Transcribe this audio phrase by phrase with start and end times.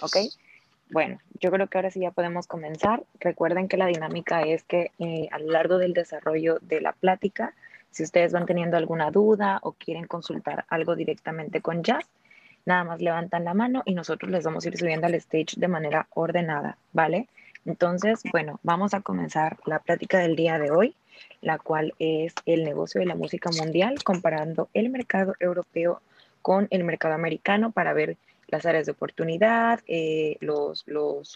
[0.00, 0.16] ¿ok?
[0.90, 3.02] Bueno, yo creo que ahora sí ya podemos comenzar.
[3.20, 7.54] Recuerden que la dinámica es que eh, a lo largo del desarrollo de la plática,
[7.90, 12.06] si ustedes van teniendo alguna duda o quieren consultar algo directamente con Jazz,
[12.64, 15.68] nada más levantan la mano y nosotros les vamos a ir subiendo al stage de
[15.68, 17.28] manera ordenada, ¿vale?
[17.64, 20.94] Entonces, bueno, vamos a comenzar la plática del día de hoy,
[21.42, 26.00] la cual es el negocio de la música mundial, comparando el mercado europeo
[26.40, 28.16] con el mercado americano para ver
[28.48, 30.84] las áreas de oportunidad, eh, los,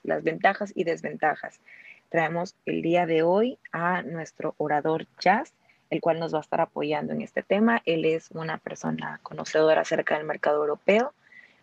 [0.03, 1.61] las ventajas y desventajas.
[2.09, 5.53] Traemos el día de hoy a nuestro orador Jazz,
[5.91, 7.83] el cual nos va a estar apoyando en este tema.
[7.85, 11.13] Él es una persona conocedora acerca del mercado europeo.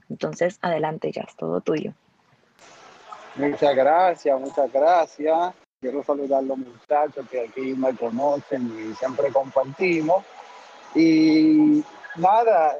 [0.10, 1.94] Entonces, adelante Jazz, todo tuyo.
[3.36, 5.54] Muchas gracias, muchas gracias.
[5.80, 10.26] Quiero saludar a los muchachos que aquí me conocen y siempre compartimos.
[10.94, 11.84] Y
[12.18, 12.78] nada,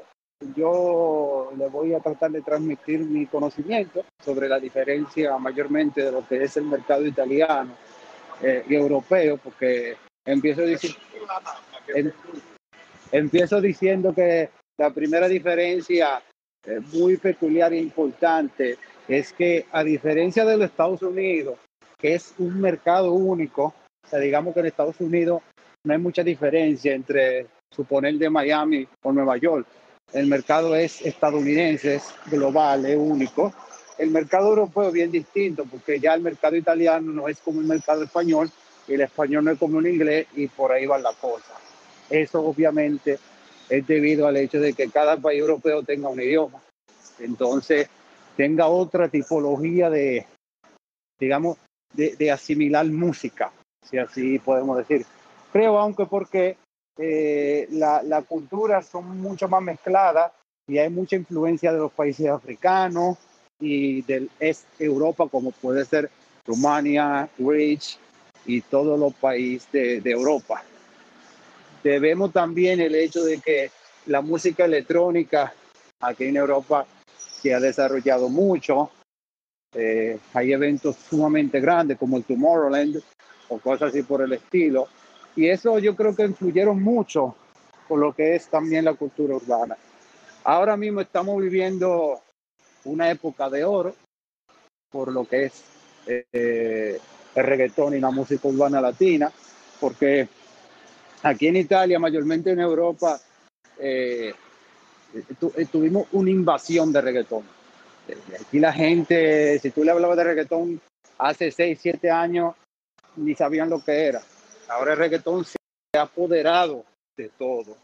[0.56, 6.28] yo le voy a tratar de transmitir mi conocimiento sobre la diferencia mayormente de lo
[6.28, 7.76] que es el mercado italiano
[8.42, 10.62] eh, y europeo, porque empiezo,
[11.94, 12.12] em,
[13.62, 16.22] diciendo que la primera diferencia
[16.66, 18.78] eh, muy peculiar e importante
[19.08, 21.58] es que a diferencia de los Estados Unidos,
[21.98, 23.74] que es un mercado único,
[24.10, 25.42] sea, digamos que en Estados Unidos
[25.84, 29.68] no hay mucha diferencia entre suponer de Miami o Nueva York.
[30.14, 33.54] El mercado es estadounidense, es global, es único.
[33.98, 37.68] El mercado europeo es bien distinto porque ya el mercado italiano no es como el
[37.68, 38.50] mercado español
[38.88, 41.54] y el español no es como el inglés y por ahí va la cosa.
[42.10, 43.20] Eso obviamente
[43.70, 46.60] es debido al hecho de que cada país europeo tenga un idioma.
[47.20, 47.88] Entonces,
[48.36, 50.26] tenga otra tipología de,
[51.20, 51.58] digamos,
[51.94, 53.52] de, asimilar música,
[53.88, 55.06] si así podemos decir.
[55.52, 56.58] Creo, aunque porque
[57.00, 60.32] eh, la, la cultura son mucho más mezcladas
[60.68, 63.18] y hay mucha influencia de los países africanos
[63.60, 66.12] y del este Europa, como puede ser
[66.46, 67.98] Rumania, Rich
[68.46, 70.64] y todos los países de, de Europa.
[71.84, 73.72] Debemos también el hecho de que
[74.06, 75.54] la música electrónica
[76.02, 76.86] aquí en Europa
[77.18, 78.92] se ha desarrollado mucho.
[79.74, 83.02] Eh, hay eventos sumamente grandes como el Tomorrowland
[83.50, 84.88] o cosas así por el estilo.
[85.36, 87.36] Y eso yo creo que influyeron mucho
[87.88, 89.78] por lo que es también la cultura urbana.
[90.44, 92.22] Ahora mismo estamos viviendo
[92.86, 93.96] una época de oro
[94.90, 95.64] por lo que es
[96.08, 97.00] eh,
[97.36, 99.32] el reggaetón y la música urbana latina,
[99.80, 100.28] porque
[101.24, 103.20] aquí en Italia, mayormente en Europa,
[103.78, 104.34] eh,
[105.14, 107.44] eh, tuvimos una invasión de reggaetón.
[108.42, 110.82] Aquí la gente, si tú le hablabas de reggaetón
[111.20, 112.56] hace 6, 7 años,
[113.16, 114.22] ni sabían lo que era.
[114.70, 115.58] Ahora el reggaetón se
[115.98, 116.86] ha apoderado
[117.18, 117.76] de todo.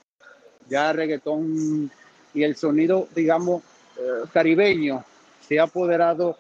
[0.70, 1.92] Ya el reggaetón
[2.34, 3.64] y el sonido, digamos,
[3.98, 5.04] eh, caribeño
[5.42, 6.38] se ha apoderado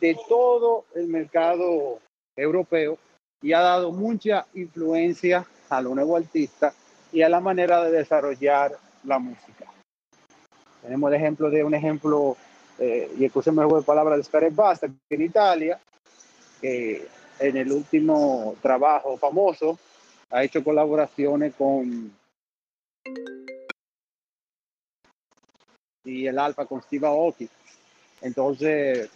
[0.00, 2.00] de todo el mercado
[2.36, 2.98] europeo
[3.42, 6.74] y ha dado mucha influencia a los nuevos artistas
[7.12, 9.66] y a la manera de desarrollar la música.
[10.80, 12.36] Tenemos el ejemplo de un ejemplo,
[12.78, 15.80] eh, y escúcheme el juego de palabras de Scarlet Basta, que en Italia,
[16.60, 17.06] que
[17.38, 19.78] en el último trabajo famoso,
[20.30, 22.12] ha hecho colaboraciones con
[26.04, 27.48] y el Alfa con Steve Aoki.
[28.20, 29.10] Entonces,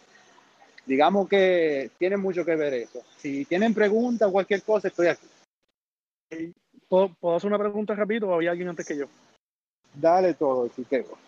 [0.84, 3.02] digamos que tiene mucho que ver eso.
[3.16, 5.26] Si tienen preguntas o cualquier cosa, estoy aquí.
[6.88, 9.06] ¿Puedo, hacer una pregunta rápido o había alguien antes que yo?
[9.94, 11.18] Dale todo, Chiquego.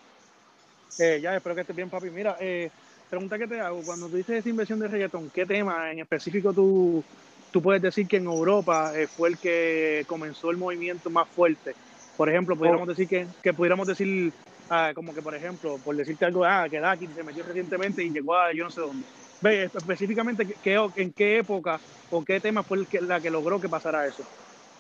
[0.99, 2.11] Eh, ya, espero que estés bien, papi.
[2.11, 2.71] Mira, eh,
[3.09, 6.53] pregunta que te hago, cuando tú dices esa inversión de reggaetón, ¿qué tema en específico
[6.53, 7.03] tú,
[7.51, 11.75] tú puedes decir que en Europa eh, fue el que comenzó el movimiento más fuerte?
[12.17, 12.91] Por ejemplo, pudiéramos oh.
[12.91, 14.33] decir que, que pudiéramos decir,
[14.71, 18.11] ah, como que por ejemplo, por decirte algo, ah, que Daki se metió recientemente y
[18.11, 19.07] llegó a yo no sé dónde.
[19.41, 21.79] Ve, específicamente, ¿qué, ¿en qué época
[22.11, 24.25] o qué tema fue el que, la que logró que pasara eso?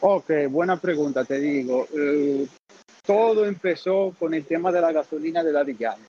[0.00, 1.87] Ok, buena pregunta, te digo.
[1.97, 2.47] Eh,
[3.06, 6.05] todo empezó con el tema de la gasolina de la Villana.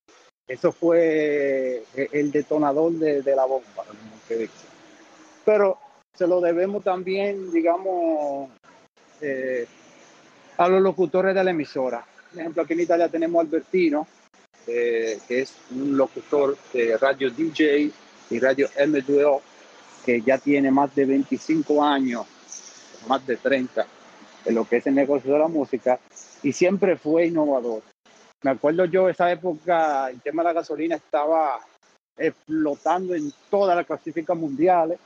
[0.50, 3.86] Eso fue eh, el detonador de, la bomba.
[5.46, 5.78] Pero
[6.14, 8.50] se lo debemos también, digamos,
[9.22, 9.68] eh,
[10.58, 12.04] a los locutores de la emisora.
[12.32, 14.08] Por ejemplo, aquí en Italia tenemos Albertino,
[14.66, 17.92] que es un locutor de radio DJ
[18.30, 19.42] y radio M2O,
[20.06, 22.26] que ya tiene más de 25 años,
[23.08, 23.88] más de 30,
[24.46, 26.00] en lo que es el negocio de la música
[26.42, 27.82] y siempre fue innovador.
[28.44, 31.60] Me acuerdo yo, esa época, el tema de la gasolina estaba
[32.18, 35.00] explotando en todas las clasificas mundiales.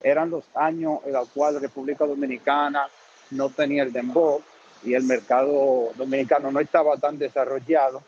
[0.00, 2.88] Eran los años en los cuales República Dominicana
[3.30, 4.42] no tenía el dembow
[4.82, 8.02] y el mercado dominicano no estaba tan desarrollado.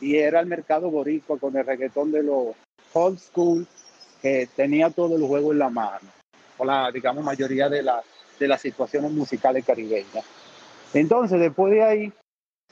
[0.00, 2.56] Y era el mercado boricua con el reggaetón de los,
[2.92, 3.66] old school,
[4.22, 6.08] que tenía todo el juego en la mano,
[6.56, 8.04] o la, digamos, mayoría de, las
[8.38, 10.24] de las situaciones musicales caribeñas.
[10.94, 12.12] Entonces, después de ahí,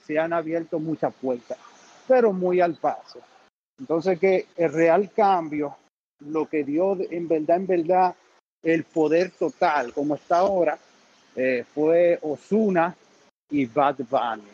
[0.06, 1.58] se han abierto muchas puertas,
[2.06, 3.20] pero muy al paso.
[3.78, 5.76] Entonces, que el real cambio,
[6.20, 8.14] lo que dio en verdad, en verdad,
[8.62, 10.78] el poder total, como está ahora,
[11.34, 12.96] eh, fue Osuna
[13.50, 14.48] y Bad Bunny.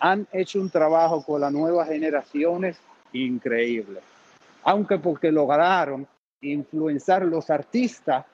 [0.00, 2.78] Han hecho un trabajo con las nuevas generaciones
[3.12, 4.00] increíble.
[4.62, 6.06] Aunque porque lograron
[6.40, 8.24] influenciar los artistas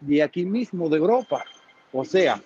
[0.00, 1.44] de aquí mismo, de Europa.
[1.92, 2.42] O sea,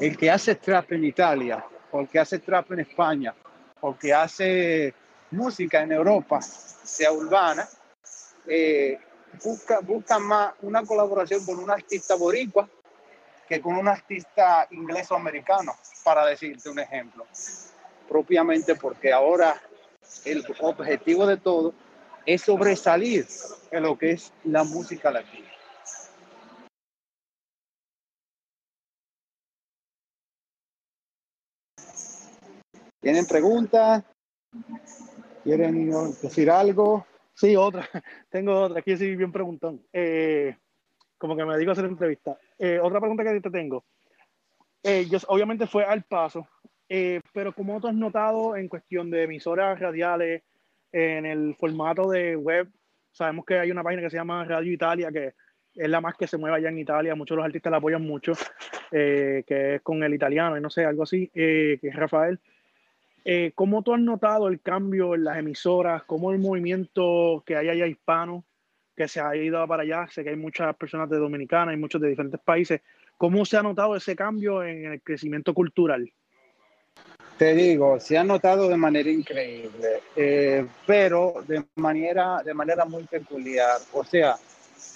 [0.00, 3.34] el que hace trap en Italia, o el que hace trap en España,
[3.80, 4.94] o el que hace
[5.30, 7.68] música en Europa, sea urbana,
[8.46, 8.98] eh,
[9.44, 12.68] busca, busca más una colaboración con un artista boricua
[13.48, 15.74] que con un artista inglés o americano,
[16.04, 17.26] para decirte un ejemplo.
[18.06, 19.60] Propiamente porque ahora
[20.24, 21.72] el objetivo de todo
[22.26, 23.26] es sobresalir
[23.70, 25.48] en lo que es la música latina.
[33.00, 34.04] ¿Tienen preguntas?
[35.44, 35.90] ¿Quieren
[36.20, 37.06] decir algo?
[37.34, 37.88] Sí, otra.
[38.30, 38.80] Tengo otra.
[38.80, 39.80] Aquí sí, bien preguntón.
[39.92, 40.56] Eh,
[41.16, 42.36] como que me digo hacer entrevista.
[42.58, 43.84] Eh, otra pregunta que te tengo.
[44.82, 46.48] Eh, yo, obviamente fue al paso,
[47.32, 50.42] pero como tú has notado en cuestión de emisoras radiales,
[50.90, 52.68] en el formato de web,
[53.12, 55.34] sabemos que hay una página que se llama Radio Italia, que
[55.74, 58.02] es la más que se mueve allá en Italia, muchos de los artistas la apoyan
[58.02, 58.32] mucho,
[58.90, 62.40] que es con el italiano, y no sé, algo así, que es Rafael.
[63.30, 66.02] Eh, ¿Cómo tú has notado el cambio en las emisoras?
[66.04, 68.42] ¿Cómo el movimiento que hay allá hispano,
[68.96, 70.08] que se ha ido para allá?
[70.10, 72.80] Sé que hay muchas personas de Dominicana, hay muchos de diferentes países.
[73.18, 76.10] ¿Cómo se ha notado ese cambio en el crecimiento cultural?
[77.36, 83.02] Te digo, se ha notado de manera increíble, eh, pero de manera, de manera muy
[83.02, 83.76] peculiar.
[83.92, 84.36] O sea,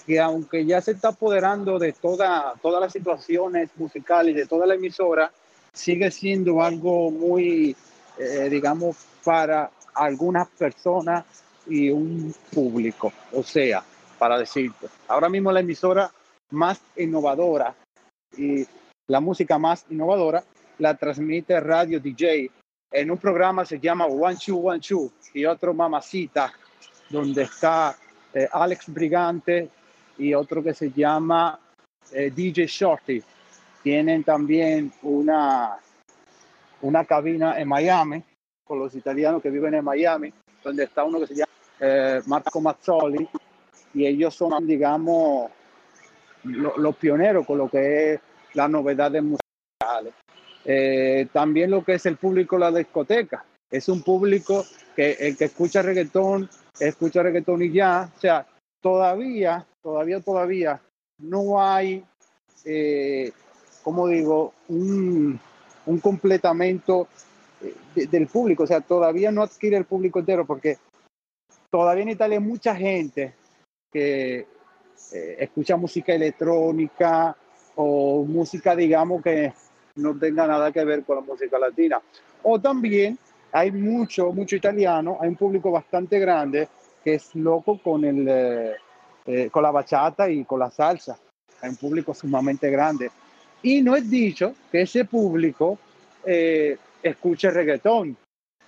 [0.07, 4.73] que aunque ya se está apoderando de toda, todas las situaciones musicales, de toda la
[4.73, 5.31] emisora,
[5.71, 7.75] sigue siendo algo muy
[8.17, 11.25] eh, digamos, para algunas personas
[11.67, 13.11] y un público.
[13.31, 13.83] O sea,
[14.17, 16.11] para decirte, ahora mismo la emisora
[16.51, 17.75] más innovadora
[18.37, 18.65] y
[19.07, 20.43] la música más innovadora
[20.79, 22.49] la transmite Radio DJ
[22.93, 26.53] en un programa se llama One Two One Two y otro Mamacita,
[27.09, 27.97] donde está
[28.31, 29.67] eh, Alex Brigante
[30.19, 31.59] y otro que se llama
[32.11, 33.23] eh, DJ Shorty.
[33.81, 35.75] Tienen también una
[36.83, 38.23] una cabina en Miami
[38.63, 40.33] con los italianos que viven en Miami,
[40.63, 43.27] donde está uno que se llama eh, Marco Mazzoli,
[43.93, 45.51] y ellos son, digamos,
[46.43, 48.19] los pioneros con lo que es
[48.53, 50.13] las novedades musicales.
[50.65, 53.45] Eh, también lo que es el público de la discoteca.
[53.69, 54.63] Es un público
[54.95, 56.49] que el que escucha reggaetón,
[56.79, 58.09] escucha reggaetón y ya.
[58.15, 58.45] O sea,
[58.81, 60.81] todavía, todavía, todavía
[61.19, 62.03] no hay,
[62.65, 63.31] eh,
[63.83, 65.39] como digo, un,
[65.85, 67.07] un completamento
[67.61, 70.77] eh, del público, o sea, todavía no adquiere el público entero porque
[71.69, 73.33] todavía en Italia hay mucha gente
[73.91, 74.47] que
[75.11, 77.35] eh, escucha música electrónica
[77.75, 79.53] o música, digamos, que
[79.95, 82.01] no tenga nada que ver con la música latina.
[82.43, 83.17] O también
[83.51, 86.67] hay mucho, mucho italiano, hay un público bastante grande
[87.03, 88.27] que es loco con, el,
[89.25, 91.17] eh, con la bachata y con la salsa.
[91.61, 93.11] Hay un público sumamente grande.
[93.63, 95.79] Y no es dicho que ese público
[96.25, 98.15] eh, escuche reggaetón.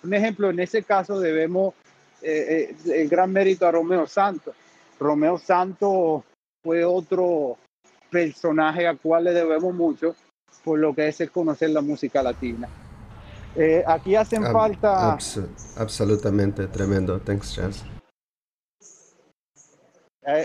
[0.03, 1.73] Un ejemplo, en ese caso debemos
[2.21, 4.55] eh, eh, el gran mérito a Romeo Santos.
[4.97, 6.23] Romeo Santos
[6.63, 7.57] fue otro
[8.09, 10.15] personaje al cual le debemos mucho
[10.63, 12.69] por lo que es el conocer la música latina.
[13.85, 15.17] aquí hacen falta...
[15.75, 17.19] absolutamente, tremendo.
[17.19, 17.83] Thanks, Jazz.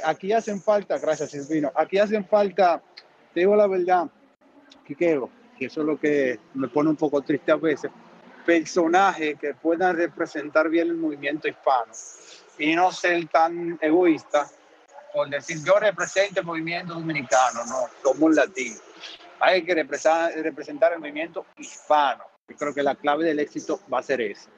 [0.05, 2.83] aquí hacen falta, gracias Silvino, aquí hacen falta,
[3.33, 4.11] te digo la verdad,
[4.95, 7.91] quiero, que eso es lo que me pone un poco triste a veces,
[8.45, 11.93] personajes que puedan representar bien el movimiento hispano
[12.59, 14.49] y no ser tan egoísta
[15.13, 18.81] por decir yo represento el movimiento dominicano, no, somos latinos.
[19.41, 22.25] Hay que representar, representar el movimiento hispano.
[22.49, 24.51] Yo creo que la clave del éxito va a ser eso.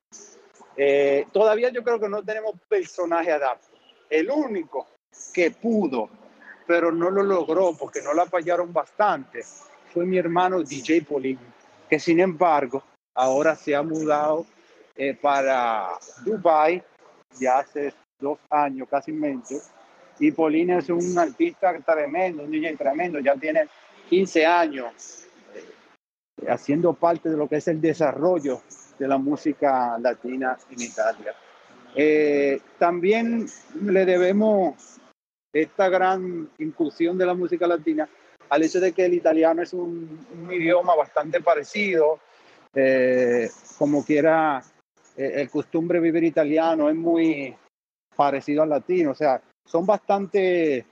[0.76, 3.68] Eh, todavía yo creo que no tenemos personaje adapto.
[4.10, 4.88] El único
[5.32, 6.08] que pudo,
[6.66, 9.44] pero no lo logró porque no la fallaron bastante,
[9.92, 11.38] fue mi hermano DJ Polín,
[11.88, 12.82] que sin embargo
[13.14, 14.46] ahora se ha mudado
[14.96, 15.90] eh, para
[16.24, 16.82] Dubai
[17.38, 19.56] ya hace dos años casi mente.
[20.18, 23.68] Y Polín es un artista tremendo, un DJ tremendo, ya tiene
[24.08, 28.62] 15 años eh, haciendo parte de lo que es el desarrollo
[28.98, 31.34] de la música latina en Italia.
[31.94, 33.46] Eh, también
[33.82, 35.00] le debemos
[35.52, 38.08] esta gran incursión de la música latina
[38.52, 42.20] al hecho de que el italiano es un, idioma bastante parecido,
[42.74, 44.62] eh, como quiera,
[45.16, 47.56] eh, el costumbre vivir italiano es muy
[48.14, 50.84] parecido al latino, o sea, son bastante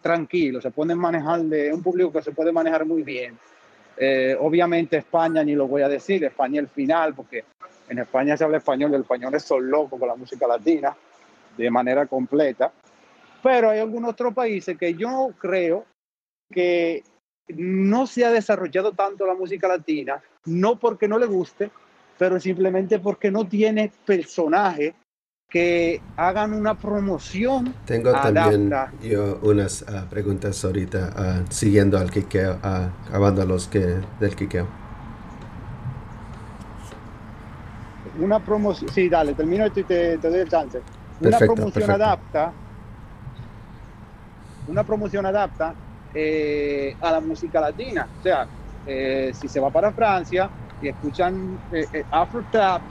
[0.00, 3.38] tranquilos, se pueden manejar de un público que se puede manejar muy bien.
[3.98, 7.44] Eh, obviamente España, ni lo voy a decir, España el final, porque
[7.86, 10.96] en España se habla español, los españoles son locos con la música latina
[11.54, 12.72] de manera completa,
[13.42, 15.84] pero hay algunos otros países que yo creo
[16.50, 17.02] que
[17.48, 21.70] no se ha desarrollado tanto la música latina, no porque no le guste,
[22.18, 24.94] pero simplemente porque no tiene personajes
[25.48, 27.74] que hagan una promoción.
[27.84, 28.72] Tengo también
[29.02, 34.66] yo unas uh, preguntas ahorita, uh, siguiendo al quiqueo, uh, acabando los que del quiqueo.
[38.18, 40.80] Una promoción, sí, dale, termino esto y te, te doy el chance.
[41.20, 42.52] Una promoción adapta,
[44.66, 45.74] una promoción adapta
[46.16, 48.08] eh, a la música latina.
[48.16, 48.48] O sea,
[48.86, 52.84] eh, si se va para Francia y escuchan eh, eh Afro Trap,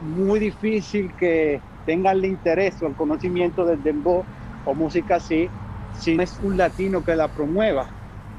[0.00, 4.26] muy difícil que tengan el interés o el conocimiento del dembow
[4.64, 5.52] o música así,
[5.92, 7.88] si no es un latino que la promueva.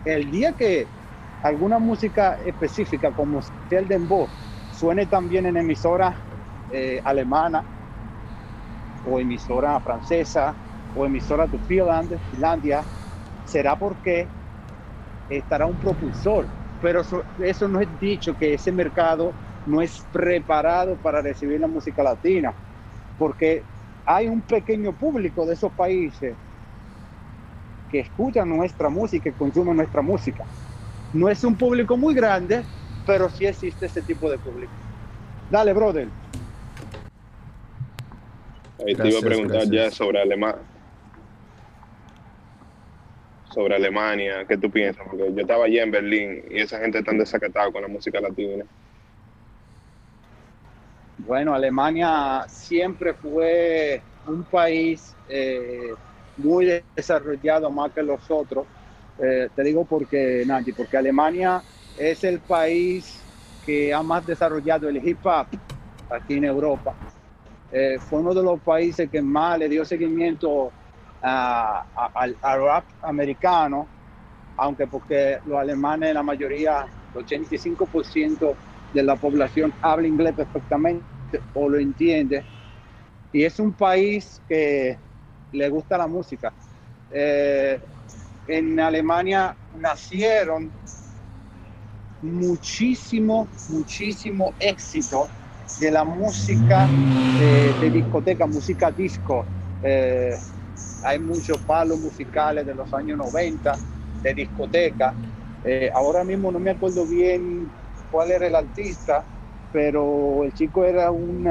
[0.03, 0.89] El día que
[1.41, 3.39] alguna música específica como
[3.69, 4.29] el dembow
[4.69, 6.19] suene también en emisora
[7.03, 7.65] alemana
[9.03, 10.57] o emisora francesa
[10.93, 11.59] o emisora de
[12.29, 12.87] Finlandia,
[13.53, 14.27] será porque
[15.29, 16.45] estará un propulsor.
[16.81, 19.31] Pero eso, eso no es dicho que ese mercado
[19.67, 22.51] no es preparado para recibir la música latina,
[23.17, 23.63] porque
[24.05, 26.33] hay un pequeño público de esos países
[27.89, 30.43] que escucha nuestra música y consume nuestra música.
[31.13, 32.63] No es un público muy grande,
[33.05, 34.73] pero sí existe ese tipo de público.
[35.51, 36.07] Dale, brother.
[38.85, 40.72] Ahí te iba a preguntar ya sobre Alemania.
[43.53, 45.05] Sobre Alemania, ¿qué tú piensas?
[45.07, 48.65] Porque yo estaba allí en Berlín y esa gente está desacatada con la música latina.
[51.19, 55.91] Bueno, Alemania siempre fue un país eh,
[56.37, 58.65] muy desarrollado más que los otros.
[59.19, 61.63] Eh, te digo porque, Nancy, porque Alemania
[61.95, 63.23] es el país
[63.63, 65.47] que ha más desarrollado el hip hop
[66.09, 66.95] aquí en Europa.
[67.71, 70.73] Eh, fue uno de los países que más le dio seguimiento
[71.23, 73.87] al rap americano,
[74.57, 78.55] aunque porque los alemanes, la mayoría, el 85%
[78.93, 81.05] de la población habla inglés perfectamente
[81.53, 82.43] o lo entiende.
[83.31, 84.97] Y es un país que
[85.51, 86.53] le gusta la música.
[87.09, 87.79] Eh,
[88.47, 90.71] en Alemania nacieron
[92.21, 95.27] muchísimo, muchísimo éxito
[95.79, 96.87] de la música
[97.37, 99.45] de, discoteca, música disco.
[99.81, 100.35] Eh,
[101.03, 103.75] hay muchos palos musicales de los años 90
[104.21, 105.13] de discoteca.
[105.63, 107.69] Eh, ahora mismo no me acuerdo bien
[108.11, 109.23] cuál era el artista,
[109.71, 111.47] pero el chico era un,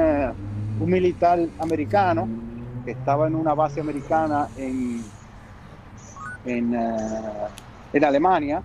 [0.79, 2.27] un militar americano
[2.85, 5.03] que estaba en una base americana en,
[6.45, 7.47] en, eh,
[7.93, 8.61] en, Alemania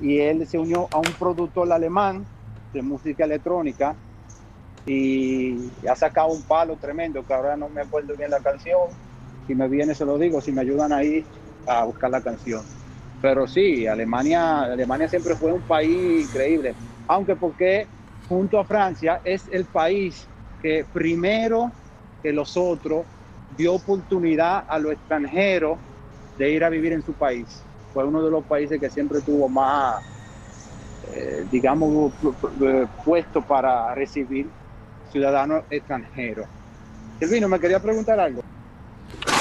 [0.00, 2.24] y él se unió a un productor alemán
[2.72, 3.94] de música electrónica
[4.84, 8.88] y ha sacado un palo tremendo que ahora no me acuerdo bien la canción
[9.46, 11.26] si me viene se lo digo si me ayudan ahí
[11.66, 12.64] a buscar la canción
[13.20, 16.76] pero sí Alemania Alemania siempre fue un país increíble
[17.06, 17.88] aunque porque
[18.26, 20.28] junto a Francia es el país
[20.60, 21.72] que primero
[22.22, 23.06] que los otros
[23.48, 25.80] dio oportunidad a los extranjeros
[26.36, 27.64] de ir a vivir en su país.
[27.92, 29.94] Fue uno de los países que siempre tuvo más,
[31.02, 32.14] eh, digamos,
[33.04, 34.50] puesto para recibir
[35.04, 36.48] ciudadanos extranjeros.
[37.20, 38.42] Elvino, me quería preguntar algo.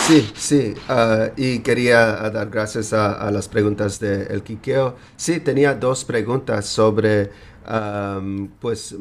[0.07, 4.95] Sí, sí, uh, y quería uh, dar gracias a, las preguntas de El Quiqueo.
[5.15, 7.31] Sí, tenía dos preguntas sobre,
[7.67, 8.95] um, pues,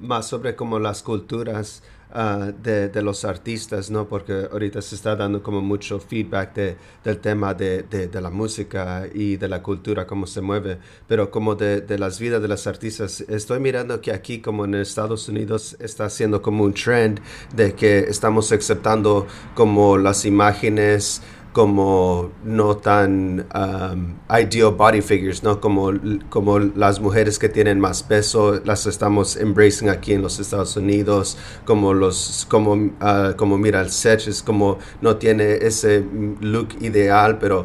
[0.00, 1.82] más sobre cómo las culturas
[2.18, 4.08] Ah, de, de, los artistas, ¿no?
[4.08, 9.06] Porque ahorita se está dando como mucho feedback de, del tema de, de, la música
[9.12, 13.20] y de la cultura, cómo se mueve, pero como de, las vidas de los artistas.
[13.20, 17.20] Estoy mirando que aquí, como en Estados Unidos, está haciendo como un trend
[17.54, 21.20] de que estamos aceptando como las imágenes
[21.56, 25.58] como no tan um, ideal body figures, ¿no?
[25.58, 25.90] Como,
[26.28, 31.38] como las mujeres que tienen más peso, las estamos embracing aquí en los Estados Unidos,
[31.64, 36.04] como los, como, uh, como mira el es como no tiene ese
[36.42, 37.64] look ideal, pero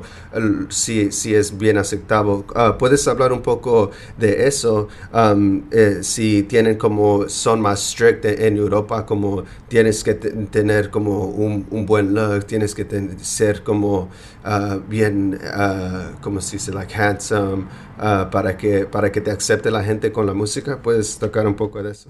[0.70, 2.46] sí, sí es bien aceptable.
[2.56, 4.88] Uh, ¿Puedes hablar un poco de eso?
[5.14, 11.26] Um, eh, si tienen como, son más strict en Europa, como tienes que tener como
[11.26, 12.86] un, un, buen look, tienes que
[13.22, 14.10] ser como como
[14.46, 17.66] uh, bien, uh, como se dice, like handsome,
[17.98, 20.82] uh, para, que, para que te acepte la gente con la música.
[20.82, 22.10] ¿Puedes tocar un poco de eso?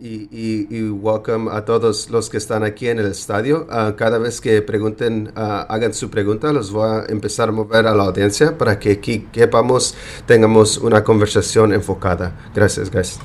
[0.00, 3.66] Y, y, y welcome a todos los que están aquí en el estadio.
[3.68, 7.86] Uh, cada vez que pregunten, uh, hagan su pregunta, los voy a empezar a mover
[7.88, 12.32] a la audiencia para que aquí quepamos, tengamos una conversación enfocada.
[12.54, 13.18] Gracias, guys.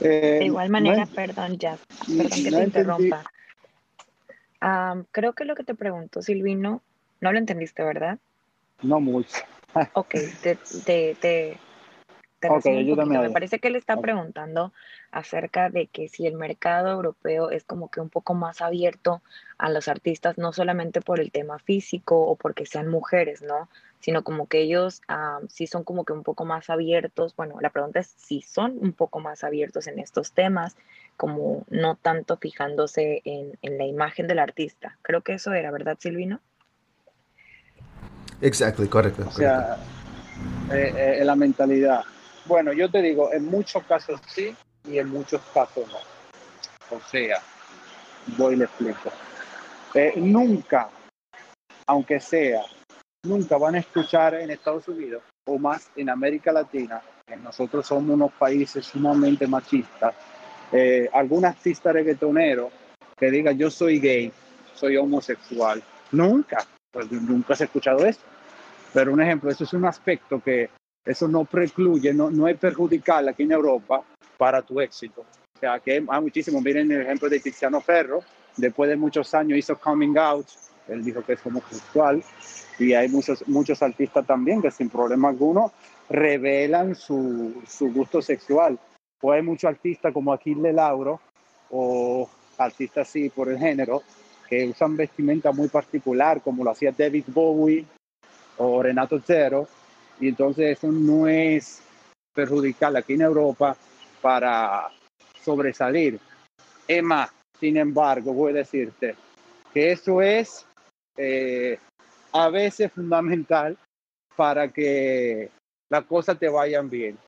[0.00, 3.24] Eh, de igual manera, no, perdón, ya, perdón que no te interrumpa.
[4.62, 6.82] Um, creo que lo que te preguntó Silvino,
[7.20, 8.18] no lo entendiste, ¿verdad?
[8.82, 9.36] No mucho.
[9.94, 11.58] ok, te, te, te,
[12.40, 14.72] te okay, Me parece que él está preguntando
[15.10, 19.22] acerca de que si el mercado europeo es como que un poco más abierto
[19.58, 23.68] a los artistas, no solamente por el tema físico o porque sean mujeres, ¿no?
[24.00, 27.34] Sino como que ellos um, sí son como que un poco más abiertos.
[27.34, 30.76] Bueno, la pregunta es si son un poco más abiertos en estos temas
[31.16, 34.98] como no tanto fijándose en, en, la imagen del artista.
[35.02, 36.40] Creo que eso era, ¿verdad, Silvino?
[38.40, 39.24] Exactly, correcto.
[39.26, 39.78] O sea,
[40.72, 42.04] eh, eh, la mentalidad.
[42.44, 44.54] Bueno, yo te digo, en muchos casos sí
[44.84, 46.96] y en muchos casos no.
[46.96, 47.40] O sea,
[48.36, 49.10] voy y le explico.
[49.94, 50.88] Eh, nunca,
[51.86, 52.62] aunque sea,
[53.24, 58.14] nunca van a escuchar en Estados Unidos o más en América Latina, que nosotros somos
[58.14, 60.14] unos países sumamente machistas,
[60.72, 62.70] eh, algún artista reggaetonero
[63.16, 64.32] que diga yo soy gay,
[64.74, 65.82] soy homosexual.
[66.12, 66.58] Nunca,
[66.90, 68.20] pues nunca se ha escuchado eso.
[68.92, 70.70] Pero un ejemplo, eso es un aspecto que
[71.04, 74.02] eso no precluye, no, no es perjudicial aquí en Europa
[74.36, 75.20] para tu éxito.
[75.20, 76.60] O sea, que hay muchísimo.
[76.60, 78.22] Miren el ejemplo de Tiziano Ferro,
[78.56, 80.46] después de muchos años hizo coming out,
[80.88, 82.22] él dijo que es homosexual,
[82.78, 85.72] y hay muchos, muchos artistas también que sin problema alguno
[86.08, 88.78] revelan su, su gusto sexual.
[89.20, 91.20] O hay muchos artistas como Aquiles Lauro
[91.70, 94.02] o artistas así por el género
[94.48, 97.84] que usan vestimenta muy particular como lo hacía David Bowie
[98.58, 99.66] o Renato Zero
[100.20, 101.82] y entonces eso no es
[102.32, 103.76] perjudicial aquí en Europa
[104.20, 104.88] para
[105.42, 106.18] sobresalir.
[106.86, 109.16] Emma, sin embargo, voy a decirte
[109.72, 110.66] que eso es
[111.16, 111.78] eh,
[112.32, 113.76] a veces fundamental
[114.36, 115.50] para que
[115.88, 117.18] las cosas te vayan bien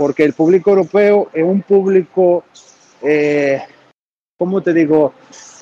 [0.00, 2.44] porque el público europeo es un público,
[3.02, 3.60] eh,
[4.38, 5.12] ¿cómo te digo?,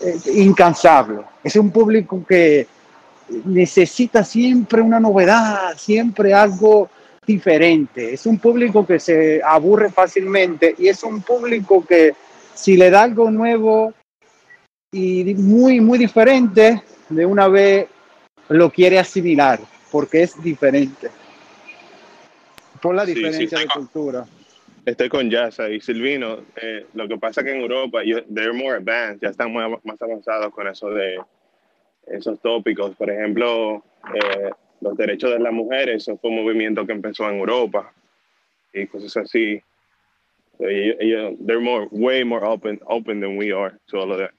[0.01, 1.23] eh, incansable.
[1.43, 2.69] Es un público que
[3.47, 6.89] necesita siempre una novedad, siempre algo
[7.27, 8.15] diferente.
[8.15, 12.15] Es un público que se aburre fácilmente y es un público que
[12.55, 13.93] si le da algo nuevo
[14.93, 17.89] y muy, muy diferente, de una vez
[18.51, 19.59] lo quiere asimilar
[19.91, 21.11] porque es diferente
[22.81, 24.27] por la diferencia de cultura.
[24.85, 26.39] Estoy con Jazz y Silvino.
[26.61, 28.01] Eh, lo que pasa que en Europa,
[28.33, 31.19] they're more advanced, ya están más, más avanzados con eso de
[32.07, 32.97] esos tópicos.
[32.97, 37.39] Por ejemplo, eh, los derechos de las mujeres, eso fue un movimiento que empezó en
[37.39, 37.93] Europa
[38.73, 39.63] y cosas así.
[40.61, 44.31] ellos, they're more, way more open, open than we are to all of that.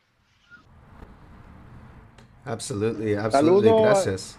[2.46, 3.70] Absolutely, absolutely.
[3.70, 4.39] Gracias.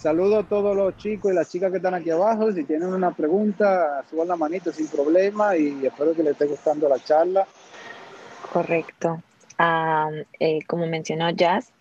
[0.00, 2.50] Saludo a todos los chicos y las chicas que están aquí abajo.
[2.52, 6.88] Si tienen una pregunta, suban la manito sin problema y espero que les esté gustando
[6.88, 7.46] la charla.
[8.50, 9.22] Correcto.
[10.38, 11.74] Eh, como mencionó Jazz,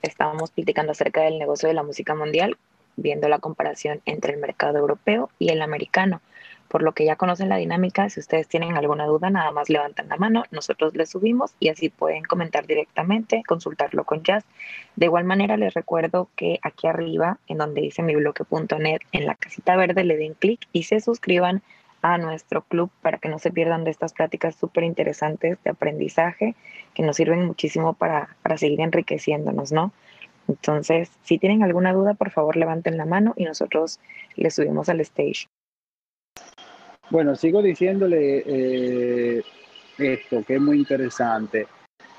[0.00, 2.56] estábamos platicando acerca del negocio de la música mundial,
[2.96, 6.22] viendo la comparación entre el mercado europeo y el americano
[6.72, 8.08] por lo que ya conocen la dinámica.
[8.08, 11.90] Si ustedes tienen alguna duda, nada más levantan la mano, nosotros les subimos y así
[11.90, 14.46] pueden comentar directamente, consultarlo con Jazz.
[14.96, 19.34] De igual manera, les recuerdo que aquí arriba, en donde dice mi bloque.net, en la
[19.34, 21.62] casita verde, le den clic y se suscriban
[22.00, 26.54] a nuestro club para que no se pierdan de estas pláticas súper interesantes de aprendizaje
[26.94, 29.92] que nos sirven muchísimo para, para seguir enriqueciéndonos, ¿no?
[30.48, 34.00] Entonces, si tienen alguna duda, por favor levanten la mano y nosotros
[34.36, 35.48] les subimos al stage.
[37.12, 39.42] Bueno, sigo diciéndole eh,
[39.98, 41.68] esto, que es muy interesante.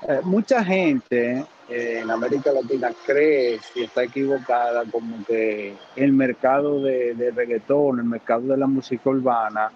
[0.08, 6.80] Eh, mucha gente eh, en América Latina cree, si está equivocada, como que el mercado
[6.80, 9.72] de, de reggaetón, el mercado de la música urbana,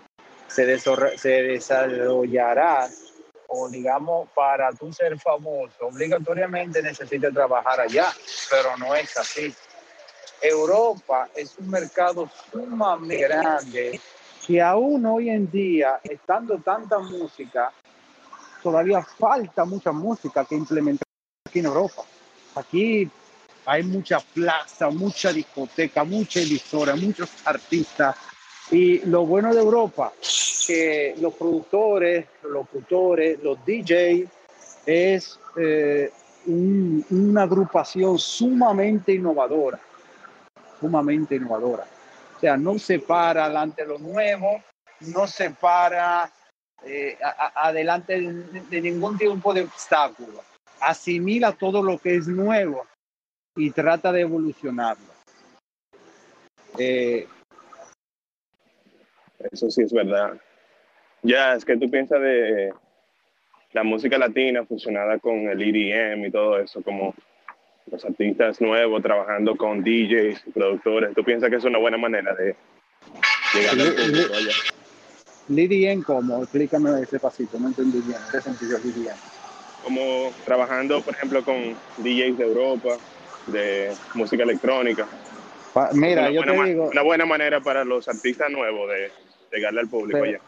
[0.46, 2.86] se, se desarrollará
[3.48, 8.06] o digamos para tú ser famoso, obligatoriamente necesitas trabajar allá,
[8.48, 9.52] pero no es así.
[10.40, 14.00] Europa es un mercado sumamente grande
[14.48, 17.70] que aún hoy en día, estando tanta música,
[18.62, 21.06] todavía falta mucha música que implementar
[21.46, 22.02] aquí en Europa.
[22.54, 23.10] Aquí
[23.66, 28.16] hay mucha plaza, mucha discoteca, mucha emisora, muchos artistas.
[28.70, 30.14] Y lo bueno de Europa,
[30.66, 34.30] que los productores, los locutores, los DJs,
[34.86, 36.10] es eh,
[36.46, 39.78] una agrupación sumamente innovadora,
[40.80, 41.97] sumamente innovadora.
[42.38, 44.62] O sea, no se para adelante lo nuevo,
[45.12, 46.32] no se para
[46.84, 47.18] eh,
[47.56, 48.20] adelante
[48.70, 50.44] de, ningún tipo de obstáculo.
[50.78, 52.86] Asimila todo lo que es nuevo
[53.56, 55.12] y trata de evolucionarlo.
[56.78, 57.26] Eh,
[59.50, 60.40] Eso sí es verdad.
[61.22, 62.72] Ya, es que tú piensas de
[63.72, 67.16] la música latina fusionada con el EDM y todo eso, como
[67.90, 71.14] los artistas nuevos trabajando con DJs productores.
[71.14, 72.56] ¿Tú piensas que es una buena manera de
[73.54, 74.52] llegar al público allá?
[75.48, 76.42] EDM, ¿cómo?
[76.42, 78.18] Explícame ese pasito, no entendí bien.
[78.30, 78.82] ¿Qué sentido es
[79.82, 82.96] Como trabajando, por ejemplo, con DJs de Europa,
[83.46, 85.06] de música electrónica.
[85.92, 86.88] mira, yo te digo.
[86.88, 89.10] Una buena manera para los artistas nuevos de
[89.52, 90.40] llegarle al público allá.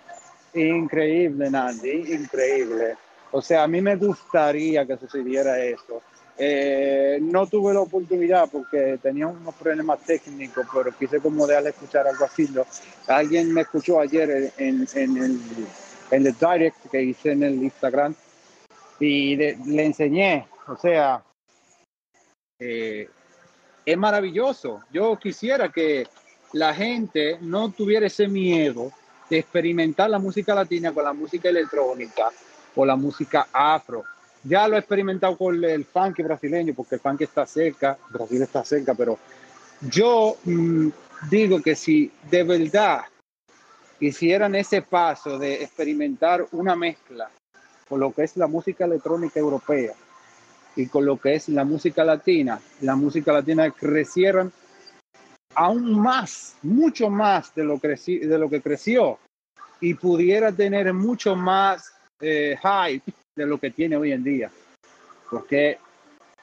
[0.53, 2.97] Increíble, Nandy, increíble.
[3.31, 6.03] O sea, a mí me gustaría que sucediera eso.
[6.43, 12.07] Eh, no tuve la oportunidad porque tenía unos problemas técnicos, pero quise como dejarle escuchar
[12.07, 12.49] algo así.
[13.09, 15.39] Alguien me escuchó ayer en, el,
[16.11, 18.15] en el direct que hice en el Instagram
[18.99, 20.47] y le enseñé.
[20.67, 21.23] O sea,
[22.59, 23.11] eh,
[23.85, 24.81] es maravilloso.
[24.91, 26.07] Yo quisiera que
[26.55, 28.93] la gente no tuviera ese miedo
[29.29, 32.31] de experimentar la música latina con la música electrónica
[32.75, 34.05] o la música afro
[34.43, 38.65] ya lo he experimentado con el funk brasileño, porque el funk está cerca, Brasil está
[38.65, 39.19] cerca, pero
[39.83, 40.89] yo mm,
[41.31, 43.03] digo que si de verdad
[44.01, 47.31] hicieran ese paso de experimentar una mezcla
[47.89, 49.93] con lo que es la música electrónica europea
[50.77, 54.53] y con lo que es la música latina, la música latina crecieran
[55.55, 59.19] aún más, mucho más de lo, de lo que creció
[59.81, 64.51] y pudiera tener mucho más eh, hype de lo que tiene hoy en día.
[65.31, 65.79] Porque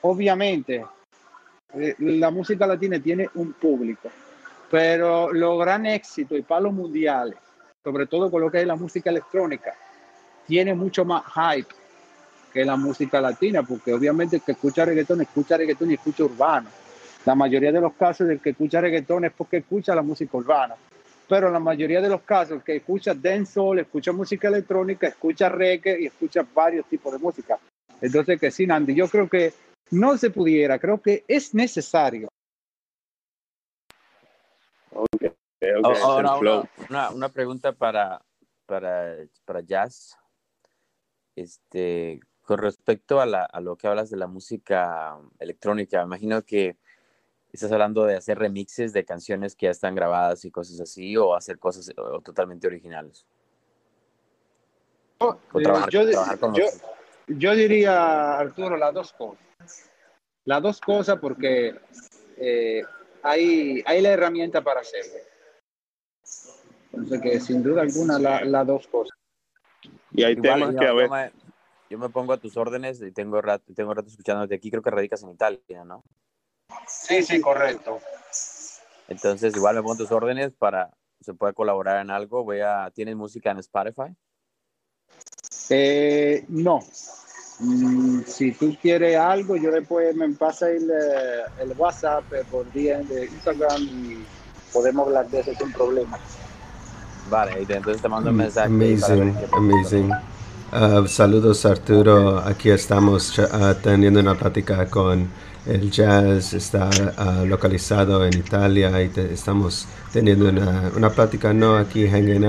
[0.02, 0.86] obviamente
[1.74, 4.10] eh, la música latina tiene un público,
[4.70, 7.38] pero los gran éxito y palos mundiales,
[7.84, 9.74] sobre todo con lo que es la música electrónica,
[10.46, 11.74] tiene mucho más hype
[12.54, 16.70] que la música latina, porque obviamente el que escucha reggaetón, escucha reggaetón y escucha urbano.
[17.26, 20.76] La mayoría de los casos del que escucha reggaetón es porque escucha la música urbana
[21.28, 26.06] pero la mayoría de los casos que escucha dancehall, escucha música electrónica, escucha reggae y
[26.08, 27.60] escucha varios tipos de música.
[28.02, 29.54] Entonces, que sí, Nandi, yo creo que
[29.92, 32.30] no se pudiera, creo que es necesario.
[34.92, 35.32] Okay,
[36.90, 38.22] una, una, pregunta para,
[38.66, 40.18] para, para Jazz.
[41.36, 46.78] Este, con respecto a, la, a lo que hablas de la música electrónica, imagino que
[47.52, 51.36] ¿Estás hablando de hacer remixes de canciones que ya están grabadas y cosas así o
[51.36, 51.92] hacer cosas
[52.24, 53.26] totalmente originales?
[55.20, 55.34] Eh,
[57.28, 59.90] yo, diría, Arturo, las dos cosas.
[60.46, 61.76] Las dos cosas porque
[62.38, 62.84] eh,
[63.24, 65.20] hay, hay la herramienta para hacerlo.
[66.94, 69.18] Entonces que sin duda alguna las dos cosas.
[70.12, 71.32] Y hay temas que a ver...
[71.90, 74.92] Yo me, pongo a tus órdenes y tengo rato, tengo rato escuchándote aquí, creo que
[74.92, 76.04] radicas en Italia, ¿no?
[76.88, 78.00] Sí, sí, correcto.
[79.08, 82.44] Entonces, igual me pongo tus órdenes para se pueda colaborar en algo.
[82.44, 84.16] Voy a, ¿Tienes música en Spotify?
[85.70, 86.80] Eh, no.
[87.60, 92.72] Mm, si tú quieres algo, yo después me pasa el, eh, el WhatsApp eh, por
[92.72, 94.26] día de Instagram y
[94.72, 96.20] podemos hablar de eso sin problema.
[97.30, 98.68] Vale, entonces te mando un mensaje.
[98.68, 100.12] Amazing, amazing.
[100.72, 105.30] Uh, saludos Arturo, aquí estamos uh, teniendo una plática con
[105.68, 112.08] el jazz está uh, localizado en Italia y estamos teniendo una, una, plática no aquí
[112.08, 112.46] hanging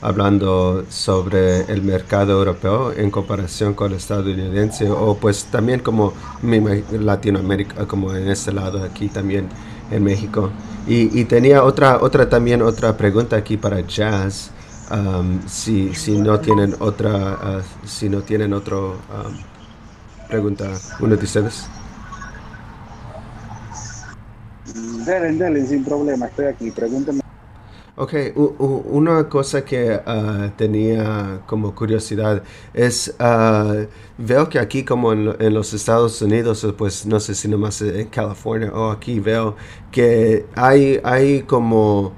[0.00, 6.14] hablando sobre el mercado europeo en comparación con el estadounidense o pues también como
[6.92, 9.48] Latinoamérica como en este lado aquí también
[9.90, 10.50] en México.
[10.86, 14.50] Y, tenía otra otra también otra pregunta aquí para jazz
[15.46, 18.96] si, si no tienen otra uh, si no tienen otro
[20.28, 21.66] pregunta uno de ustedes
[25.04, 27.20] Delen, delen, sin problema, estoy aquí, pregúntenme.
[27.96, 33.86] Ok, una cosa que uh, tenía como curiosidad es, uh,
[34.18, 38.72] veo que aquí como en, los Estados Unidos, pues no sé si nomás en California
[38.74, 39.54] o aquí veo
[39.92, 42.12] que hay, hay como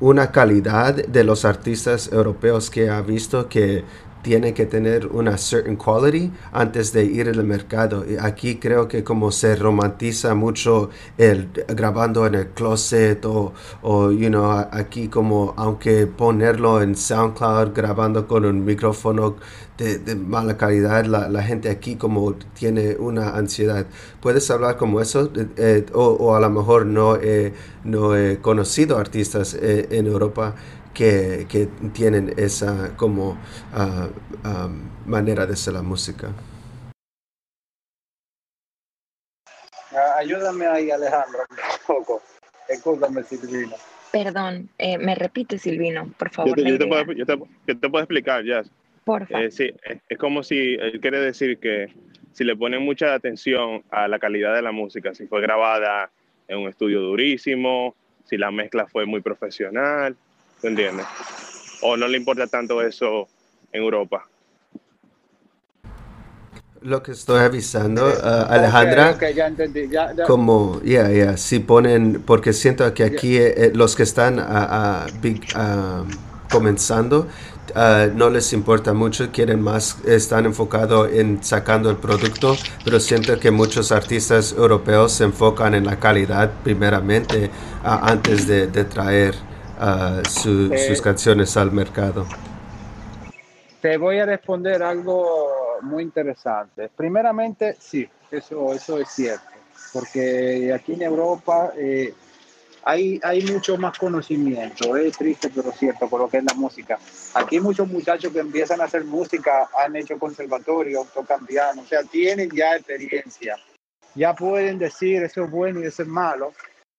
[0.00, 3.84] una calidad de los artistas europeos que ha visto que
[4.22, 8.04] tiene que tener una certain quality antes de ir al mercado.
[8.08, 14.10] Y aquí creo que como se romantiza mucho el grabando en el closet o, o
[14.10, 19.36] you know, aquí como aunque ponerlo en SoundCloud grabando con un micrófono
[19.78, 23.86] de, mala calidad, la, gente aquí como tiene una ansiedad.
[24.20, 25.30] ¿Puedes hablar como eso?
[25.34, 27.18] Eh, eh, o, a lo mejor no,
[27.84, 30.54] no he conocido artistas eh, en Europa
[30.94, 36.32] que, que tienen esa como uh, manera de hacer la música.
[39.94, 41.40] Ah, ayúdame ahí, Alejandro,
[41.88, 42.22] un poco.
[42.68, 43.76] Escúchame, Silvino.
[44.10, 46.56] Perdón, eh, me repite, Silvino, por favor.
[46.56, 48.62] Yo te, yo te, puedo, yo te, yo te puedo, explicar, ya.
[49.04, 49.46] Por favor.
[49.46, 49.70] Eh, sí,
[50.08, 51.92] es como si él quiere decir que
[52.32, 56.10] si le ponen mucha atención a la calidad de la música, si fue grabada
[56.48, 60.16] en un estudio durísimo, si la mezcla fue muy profesional,
[60.62, 61.06] ¿Tú entiendes?
[61.82, 63.28] ¿O no le importa tanto eso
[63.72, 64.28] en Europa?
[66.80, 69.18] Lo que estoy avisando, uh, Alejandra,
[70.26, 75.42] como, ya, ya, si ponen, porque siento que aquí eh, los que están uh, big,
[76.50, 77.26] comenzando,
[77.74, 83.38] Uh, no les importa mucho, quieren más, están enfocados en sacando el producto, pero siento
[83.38, 87.46] que muchos artistas europeos se enfocan en la calidad primeramente
[87.82, 89.36] uh, antes de, de traer
[90.28, 92.26] sus eh, canciones al mercado?
[93.80, 95.48] Te voy a responder algo
[95.82, 96.88] muy interesante.
[96.94, 99.44] Primeramente, sí, eso, eso es cierto,
[99.92, 102.14] porque aquí en Europa eh,
[102.84, 106.98] hay, hay mucho más conocimiento, es triste pero cierto por lo que es la música.
[107.34, 112.02] Aquí muchos muchachos que empiezan a hacer música han hecho conservatorio, tocan piano, o sea,
[112.04, 113.56] tienen ya experiencia,
[114.14, 116.52] ya pueden decir eso es bueno y eso es malo,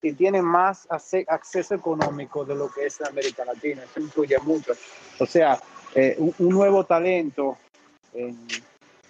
[0.03, 3.83] y tienen más acceso económico de lo que es América Latina.
[3.83, 4.73] Eso influye mucho.
[5.17, 5.57] O sea,
[5.95, 7.57] eh, un, nuevo talento
[8.13, 8.37] en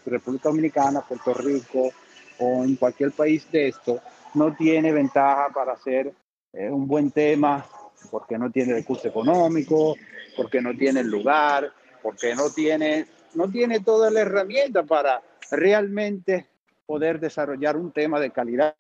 [0.06, 1.90] República Dominicana, Puerto Rico
[2.38, 4.00] o en cualquier país de esto
[4.36, 6.14] no tiene ventaja para hacer
[6.54, 7.66] eh, un buen tema
[8.12, 9.96] porque no tiene recurso económico,
[10.38, 16.46] porque no tiene el lugar, porque no tiene, no tiene toda la herramienta para realmente
[16.86, 18.76] poder desarrollar un tema de calidad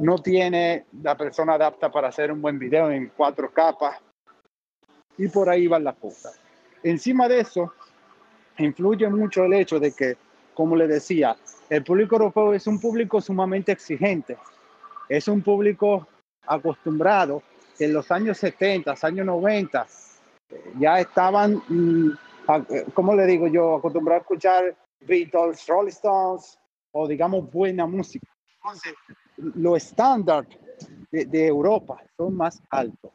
[0.00, 3.98] no tiene la persona adapta para hacer un buen video en cuatro capas
[5.16, 6.38] y por ahí van las cosas.
[6.82, 7.72] Encima de eso,
[8.58, 10.16] influye mucho el hecho de que,
[10.54, 11.36] como le decía,
[11.68, 14.36] el público europeo es un público sumamente exigente,
[15.08, 16.06] es un público
[16.46, 17.42] acostumbrado
[17.78, 19.86] en los años 70, años 90,
[20.78, 22.10] ya estaban, mm,
[22.94, 26.58] como le digo yo, acostumbrados a escuchar Beatles, Rolling Stones
[26.92, 28.26] o digamos buena música.
[29.36, 30.58] Los estándares
[31.10, 33.10] de, Europa son más altos.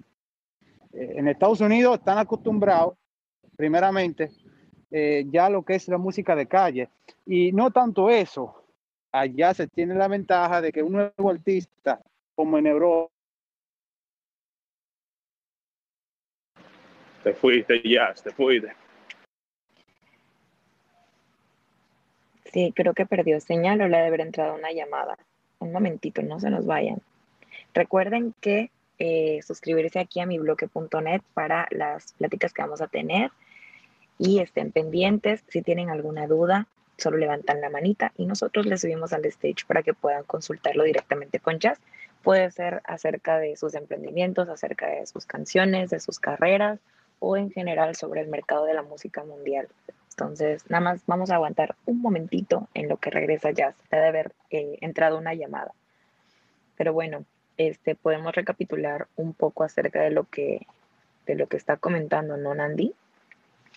[0.93, 2.95] Eh, en Estados Unidos están acostumbrados,
[3.55, 4.31] primeramente,
[4.89, 6.89] eh, ya lo que es la música de calle.
[7.25, 8.63] Y no tanto eso,
[9.11, 12.01] allá se tiene la ventaja de que un nuevo artista,
[12.35, 13.11] como en Europa,
[17.23, 18.73] Te fuiste, ya, te fuiste.
[22.45, 25.15] Sí, creo que perdió señal o le debe haber entrado una llamada
[25.61, 27.01] un momentito, no se nos vayan.
[27.73, 33.31] Recuerden que eh, suscribirse aquí a mi bloque.net para las pláticas que vamos a tener
[34.17, 35.43] y estén pendientes.
[35.47, 39.81] Si tienen alguna duda, solo levantan la manita y nosotros les subimos al stage para
[39.81, 41.79] que puedan consultarlo directamente con Jazz.
[42.21, 46.79] Puede ser acerca de sus emprendimientos, acerca de sus canciones, de sus carreras
[47.19, 49.67] o en general sobre el mercado de la música mundial.
[50.21, 53.75] Entonces, nada más vamos a aguantar un momentito en lo que regresa Jazz.
[53.89, 55.73] Debe haber eh, entrado una llamada.
[56.77, 57.25] Pero bueno,
[57.57, 60.67] este, podemos recapitular un poco acerca de lo que,
[61.25, 62.93] de lo que está comentando, ¿no, Nandi?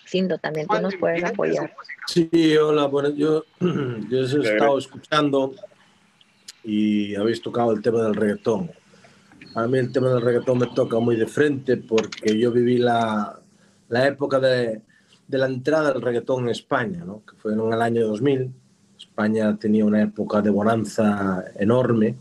[0.05, 1.75] Sindo, también tú nos puedes apoyar.
[2.07, 5.55] Sí, hola, bueno, yo, yo os he estado escuchando
[6.63, 8.71] y habéis tocado el tema del reggaetón.
[9.55, 13.41] A mí el tema del reggaetón me toca muy de frente porque yo viví la,
[13.89, 14.83] la época de,
[15.27, 18.53] de la entrada del reggaetón en España, que fue en el año 2000.
[18.99, 22.15] España tenía una época de bonanza enorme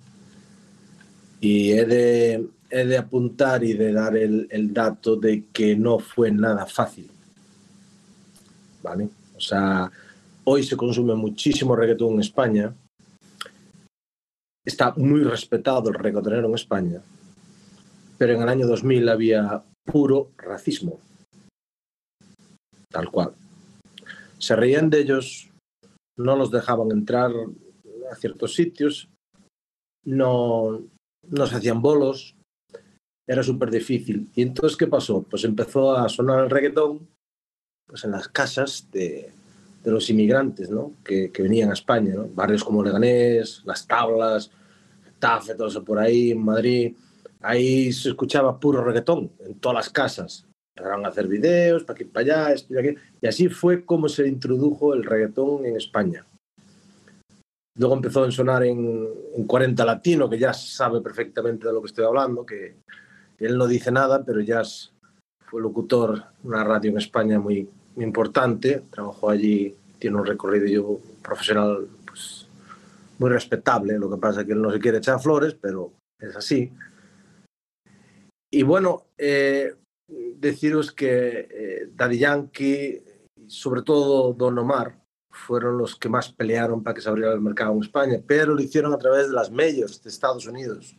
[1.41, 5.99] y he de, he de apuntar y de dar el, el, dato de que no
[5.99, 7.09] fue nada fácil.
[8.81, 9.09] ¿Vale?
[9.35, 9.91] O sea,
[10.45, 12.73] hoy se consume muchísimo reggaetón en España.
[14.65, 17.01] Está muy respetado el reggaetonero en España.
[18.17, 20.99] Pero en el año 2000 había puro racismo.
[22.93, 23.33] Tal cual.
[24.37, 25.49] Se reían de ellos,
[26.15, 27.31] no los dejaban entrar
[28.11, 29.09] a ciertos sitios,
[30.05, 30.83] no,
[31.27, 32.35] no se hacían bolos,
[33.27, 34.29] era súper difícil.
[34.35, 35.23] ¿Y entonces qué pasó?
[35.23, 37.07] Pues empezó a sonar el reggaetón
[37.87, 39.31] pues en las casas de,
[39.83, 40.93] de los inmigrantes ¿no?
[41.03, 42.27] que, que, venían a España, ¿no?
[42.27, 44.51] barrios como Leganés, Las Tablas,
[45.19, 46.95] Tafe, todo eso por ahí, en Madrid.
[47.41, 50.45] Ahí se escuchaba puro reggaetón en todas las casas.
[50.75, 52.95] Empezaron hacer videos, para aquí, para allá, esto y aquí.
[53.21, 56.25] Y así fue como se introdujo el reggaetón en España.
[57.75, 61.87] Luego empezó a sonar en, en 40 Latino, que ya sabe perfectamente de lo que
[61.87, 62.75] estoy hablando, que,
[63.39, 64.61] él no dice nada, pero ya
[65.45, 71.01] fue locutor de una radio en España muy, muy importante, trabajó allí, tiene un recorrido
[71.21, 72.47] profesional pues,
[73.19, 76.35] muy respetable, lo que pasa es que él no se quiere echar flores, pero es
[76.37, 76.71] así.
[78.49, 79.73] Y bueno, eh,
[80.37, 83.03] deciros que eh, Daddy Yankee,
[83.47, 87.73] sobre todo Don Omar, fueron los que más pelearon para que se abriera el mercado
[87.73, 90.95] en España, pero lo hicieron a través de las medios de Estados Unidos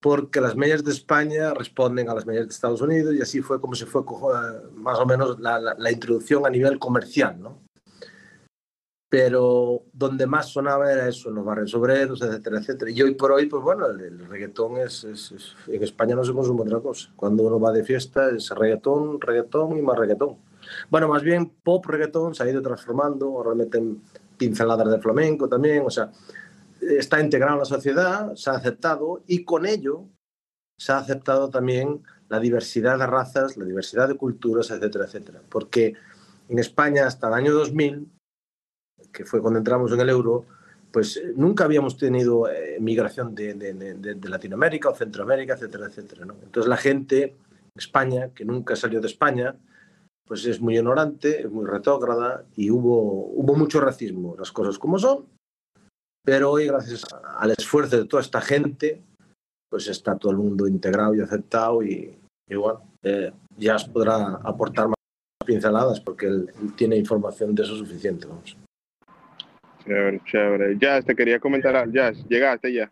[0.00, 3.60] porque las medias de España responden a las medias de Estados Unidos y así fue
[3.60, 7.58] como se fue eh, más o menos la, la introducción a nivel comercial, ¿no?
[9.10, 12.90] Pero donde más sonaba era eso, en los barrios obreros, etcétera, etcétera.
[12.90, 16.24] Y hoy por hoy, pues bueno, el, el reggaetón es, es, es, En España no
[16.24, 17.10] se consume otra cosa.
[17.16, 20.36] Cuando uno va de fiesta es reggaetón, reggaetón y más reggaetón.
[20.90, 24.02] Bueno, más bien pop reggaetón se ha ido transformando, ahora meten
[24.36, 26.12] pinceladas de flamenco también, o sea,
[26.80, 30.04] está integrado en la sociedad, se ha aceptado y con ello
[30.78, 35.42] se ha aceptado también la diversidad de razas, la diversidad de culturas, etcétera, etcétera.
[35.48, 35.94] Porque
[36.48, 38.06] en España hasta el año 2000,
[39.12, 40.44] que fue cuando entramos en el euro,
[40.90, 46.24] pues nunca habíamos tenido eh, migración de, de, de, de, Latinoamérica o Centroamérica, etcétera, etcétera.
[46.24, 46.34] ¿no?
[46.42, 49.56] Entonces la gente en España, que nunca salió de España,
[50.26, 54.98] pues es muy ignorante, es muy retrógrada y hubo, hubo mucho racismo, las cosas como
[54.98, 55.26] son,
[56.24, 57.06] pero hoy, gracias
[57.38, 59.02] al esfuerzo de toda esta gente,
[59.70, 64.88] pues está todo el mundo integrado y aceptado y, y bueno, eh, ya podrá aportar
[64.88, 64.96] más
[65.46, 68.26] pinceladas porque él, él, tiene información de eso suficiente.
[68.26, 68.58] Vamos.
[69.88, 70.76] Chévere, chévere.
[70.78, 72.90] Jazz, te quería comentar, Jazz, llegaste ya.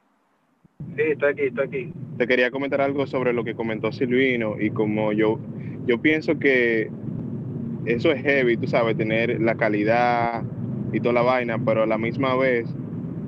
[0.97, 1.93] Sí, estoy aquí, estoy aquí.
[2.17, 5.39] Te quería comentar algo sobre lo que comentó Silvino y como yo,
[5.87, 6.91] yo pienso que
[7.85, 10.43] eso es heavy, tú sabes, tener la calidad
[10.91, 12.67] y toda la vaina, pero a la misma vez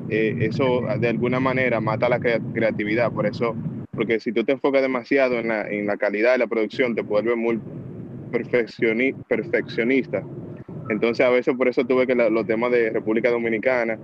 [0.09, 3.12] eh, eso de alguna manera mata la creatividad.
[3.12, 3.54] Por eso,
[3.92, 7.02] porque si tú te enfocas demasiado en la, en la calidad de la producción, te
[7.02, 7.61] vuelve muy
[8.33, 10.24] perfeccioni perfeccionista.
[10.90, 13.98] Entonces, a veces por eso tuve que la, los temas de República Dominicana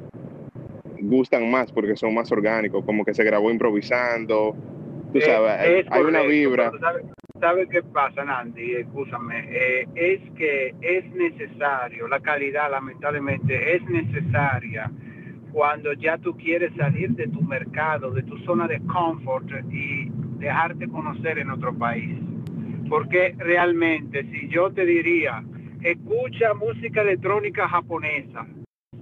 [1.00, 4.56] gustan más porque son más orgánicos, como que se grabó improvisando.
[5.12, 6.72] Tú sabes, eh, hay, hay una vibra.
[6.80, 7.04] ¿Sabes
[7.40, 8.76] sabe qué pasa, Nandy?
[8.76, 9.44] Escúchame.
[9.50, 14.90] Eh, es que es necesario, la calidad, lamentablemente, es necesaria
[15.52, 20.88] cuando ya tú quieres salir de tu mercado, de tu zona de confort y dejarte
[20.88, 22.18] conocer en otro país.
[22.88, 25.44] Porque realmente, si yo te diría,
[25.84, 28.46] escucha música electrónica japonesa,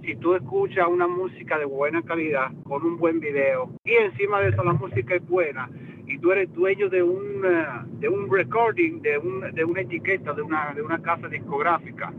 [0.01, 4.49] si tú escuchas una música de buena calidad, con un buen video, y encima de
[4.49, 5.69] eso la música es buena,
[6.05, 10.33] y tú eres dueño de un, uh, de un recording, de, un, de una etiqueta,
[10.33, 12.11] de una, de una casa discográfica,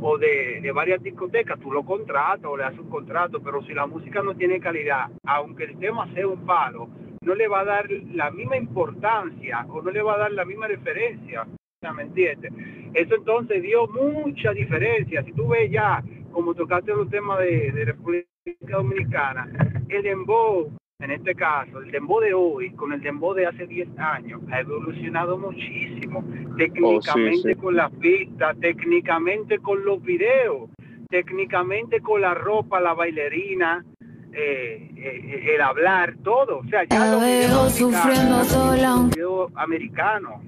[0.00, 3.74] o de, de, varias discotecas, tú lo contratas o le haces un contrato, pero si
[3.74, 6.88] la música no tiene calidad, aunque el tema sea un palo,
[7.22, 10.44] no le va a dar la misma importancia o no le va a dar la
[10.44, 11.44] misma referencia,
[11.90, 12.52] ¿me entiendes?
[12.94, 15.24] Eso entonces dio mucha diferencia.
[15.24, 18.28] Si tú ves ya, como tocaste los temas de, de República
[18.68, 19.48] Dominicana,
[19.88, 23.88] el dembow en este caso, el dembow de hoy con el dembow de hace 10
[23.98, 26.24] años ha evolucionado muchísimo,
[26.56, 27.54] técnicamente oh, sí, sí.
[27.56, 30.70] con las pistas, técnicamente con los videos,
[31.10, 33.84] técnicamente con la ropa, la bailarina,
[34.32, 36.58] eh, eh, el hablar, todo.
[36.58, 39.10] O sea, ya videos sufriendo sola.
[39.56, 40.40] Americano,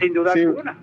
[0.00, 0.78] sin duda sí, alguna.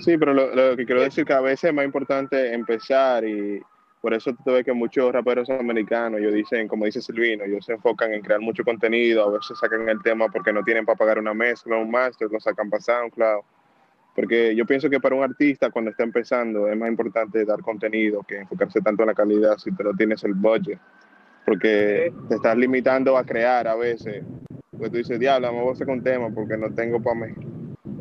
[0.00, 3.60] Sí, pero lo, lo que quiero decir que a veces es más importante empezar y
[4.02, 7.74] por eso tú ves que muchos raperos americanos, ellos dicen, como dice Silvino, ellos se
[7.74, 11.20] enfocan en crear mucho contenido, a veces sacan el tema porque no tienen para pagar
[11.20, 13.42] una mezcla, un máster, lo sacan para SoundCloud.
[14.16, 18.24] Porque yo pienso que para un artista cuando está empezando es más importante dar contenido
[18.24, 20.80] que enfocarse tanto en la calidad si tú no tienes el budget.
[21.46, 24.24] Porque te estás limitando a crear a veces.
[24.76, 27.34] Pues tú dices, diablo, me voy a hacer un tema porque no tengo para me,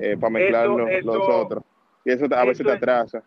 [0.02, 1.64] eh, pa mezclar eso, los, eso, los, otros.
[2.04, 3.24] Y eso a veces te atrasa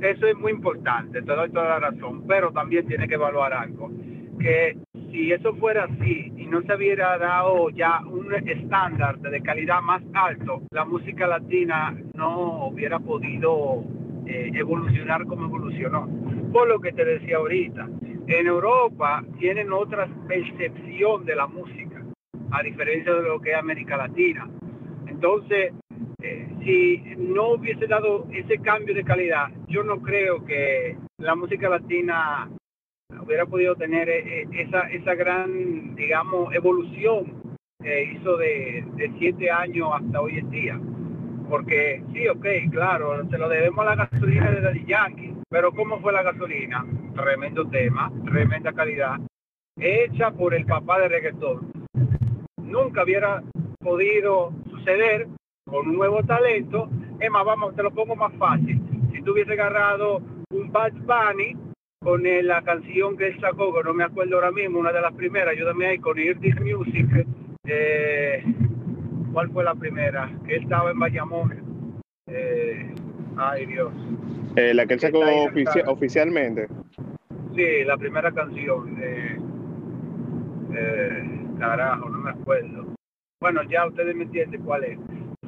[0.00, 3.90] eso es muy importante, te doy toda la razón, pero también tiene que evaluar algo,
[4.38, 4.76] que
[5.10, 10.62] si eso fuera así, no se hubiera dado ya un estándar de calidad más alto,
[10.70, 13.82] la música latina no hubiera podido
[14.26, 16.08] eh, evolucionar como evolucionó.
[16.52, 17.88] Por lo que te decía ahorita,
[18.26, 22.02] en Europa tienen otra percepción de la música,
[22.50, 24.48] a diferencia de lo que es América Latina.
[25.06, 25.72] Entonces,
[26.20, 32.50] si no hubiese dado ese cambio de calidad, yo no creo que la música latina
[33.22, 37.38] hubiera podido tener eh, esa, esa gran, digamos, evolución
[37.80, 40.80] hizo de, de siete años hasta hoy en día.
[41.48, 46.00] Porque sí, ok, claro, se lo debemos a la gasolina de Daddy Yankee, pero ¿cómo
[46.00, 46.84] fue la gasolina?
[47.14, 49.18] Tremendo tema, tremenda calidad,
[49.78, 51.72] hecha por el papá de reggaetón.
[52.56, 53.42] Nunca hubiera
[53.78, 55.28] podido suceder
[55.68, 56.88] con un nuevo talento.
[57.20, 58.80] Es más, vamos, te lo pongo más fácil.
[59.12, 61.56] Si tú hubiese agarrado un Bad Bunny
[62.00, 65.12] con la canción que él sacó, que no me acuerdo ahora mismo, una de las
[65.14, 67.26] primeras, ayúdame ahí, con Hear This Music,
[67.64, 68.44] eh,
[69.32, 70.30] ¿cuál fue la primera?
[70.46, 71.52] Que él estaba en Bayamón.
[72.26, 72.94] Eh,
[73.36, 73.92] ay, Dios.
[74.56, 75.20] Eh, la que él sacó
[75.86, 76.68] oficialmente.
[77.54, 78.96] Sí, la primera canción.
[79.02, 79.38] Eh,
[81.58, 82.86] carajo, no me acuerdo.
[83.40, 84.98] Bueno, ya ustedes me entienden cuál es.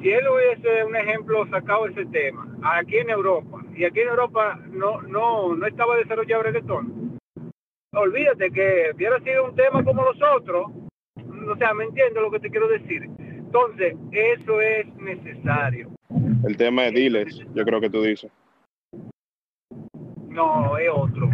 [0.01, 4.59] Si él hubiese, un ejemplo, sacado ese tema aquí en Europa, y aquí en Europa
[4.71, 7.19] no, no, no estaba desarrollado reggaetón,
[7.93, 10.71] olvídate que hubiera sido un tema como los otros,
[11.47, 13.03] o sea, me entiendo lo que te quiero decir.
[13.19, 15.89] Entonces, eso es necesario.
[16.47, 18.31] El tema de Diles, yo creo que tú dices.
[20.29, 21.29] No, es otro,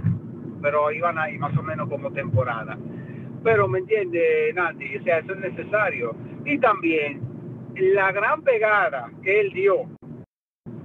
[0.61, 2.77] pero iban ahí más o menos como temporada.
[3.43, 6.15] Pero me entiende, Nandi, o sea, eso es necesario.
[6.43, 7.26] Y también
[7.79, 9.89] la gran pegada que él dio,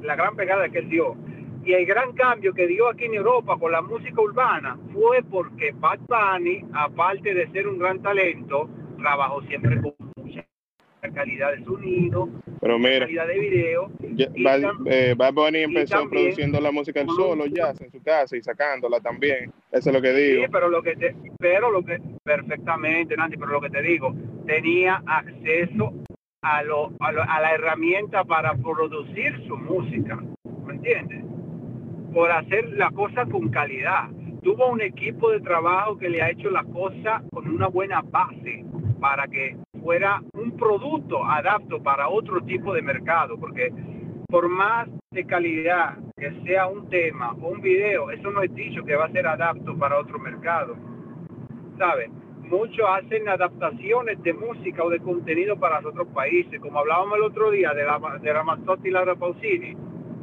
[0.03, 1.17] la gran pegada que él dio,
[1.65, 5.73] y el gran cambio que dio aquí en Europa con la música urbana fue porque
[5.73, 8.69] Bad Bunny, aparte de ser un gran talento,
[8.99, 10.45] trabajó siempre con mucha
[11.15, 12.29] calidad de sonido,
[12.61, 13.91] Pero mira, calidad de video.
[14.43, 18.43] Bad, eh, Bad, Bunny empezó produciendo la música en solo, ya en su casa y
[18.43, 19.53] sacándola también.
[19.71, 20.45] Eso es lo que digo.
[20.45, 24.15] Sí, pero lo que te, pero lo que perfectamente, Nancy, pero lo que te digo,
[24.47, 25.93] tenía acceso
[26.43, 30.19] a, lo, a, lo, a la herramienta para producir su música,
[30.67, 31.25] ¿me entiendes?
[32.13, 34.11] Por hacer la cosa con calidad.
[34.43, 38.65] Tuvo un equipo de trabajo que le ha hecho la cosa con una buena base
[39.01, 43.73] para que fuera un producto adapto para otro tipo de mercado, porque
[44.27, 48.85] por más de calidad que sea un tema o un video, eso no es dicho
[48.85, 50.75] que va a ser adapto para otro mercado.
[51.79, 52.13] ¿Saben?
[52.43, 57.51] Muchos hacen adaptaciones de música o de contenido para otros países, como hablábamos el otro
[57.51, 59.77] día de la de Ramazzotti y Laura Pausini.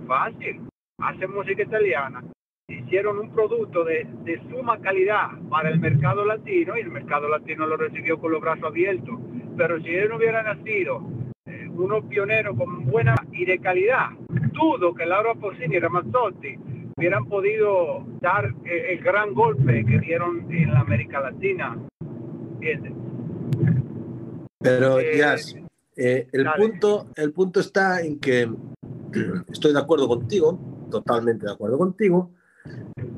[0.08, 0.62] Fácil,
[1.00, 2.24] hacen música italiana,
[2.68, 7.68] hicieron un producto de, de, suma calidad para el mercado latino y el mercado latino
[7.68, 9.20] lo recibió con los brazos abiertos.
[9.58, 11.02] Pero si él no hubiera nacido
[11.46, 16.58] eh, unos pioneros con buena y de calidad, dudo que Laura Pausini y Ramazzotti
[16.98, 21.78] hubieran podido dar eh, el gran golpe que dieron en la América Latina
[24.60, 25.22] pero, eh,
[25.96, 28.50] eh, el, punto, el punto está en que
[29.52, 32.32] estoy de acuerdo contigo, totalmente de acuerdo contigo,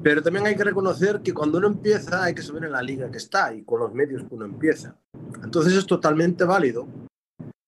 [0.04, 3.10] pero también hay que reconocer que cuando uno empieza hay que saber en la liga
[3.12, 4.96] que está y con los medios que uno empieza.
[5.44, 6.88] Entonces es totalmente válido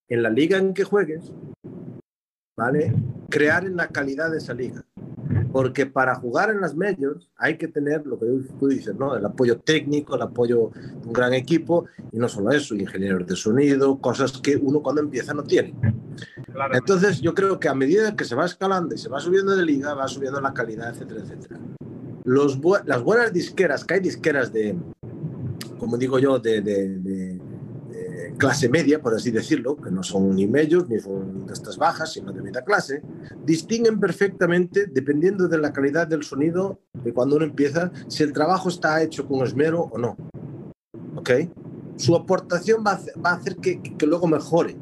[0.08, 1.32] en la liga en que juegues,
[2.58, 2.94] ¿vale?
[3.30, 4.84] Crear en la calidad de esa liga.
[5.54, 8.26] Porque para jugar en las medios hay que tener lo que
[8.60, 9.16] tú dices, ¿no?
[9.16, 13.36] El apoyo técnico, el apoyo de un gran equipo y no solo eso, ingenieros de
[13.36, 15.76] sonido, cosas que uno cuando empieza no tiene.
[16.74, 19.64] Entonces yo creo que a medida que se va escalando y se va subiendo de
[19.64, 21.60] liga, va subiendo la calidad, etcétera, etcétera.
[22.24, 24.76] Los las buenas disqueras, que hay disqueras de,
[25.78, 27.40] como digo yo, de, de
[28.38, 32.14] clase media, por así decirlo, que no son ni medios ni son de estas bajas,
[32.14, 33.02] sino de media clase,
[33.46, 38.70] distinguen perfectamente, dependiendo de la calidad del sonido, de cuando uno empieza, si el trabajo
[38.70, 40.18] está hecho con esmero o no.
[41.16, 41.32] ¿Ok?
[41.98, 44.76] Su aportación va a hacer que, luego mejore,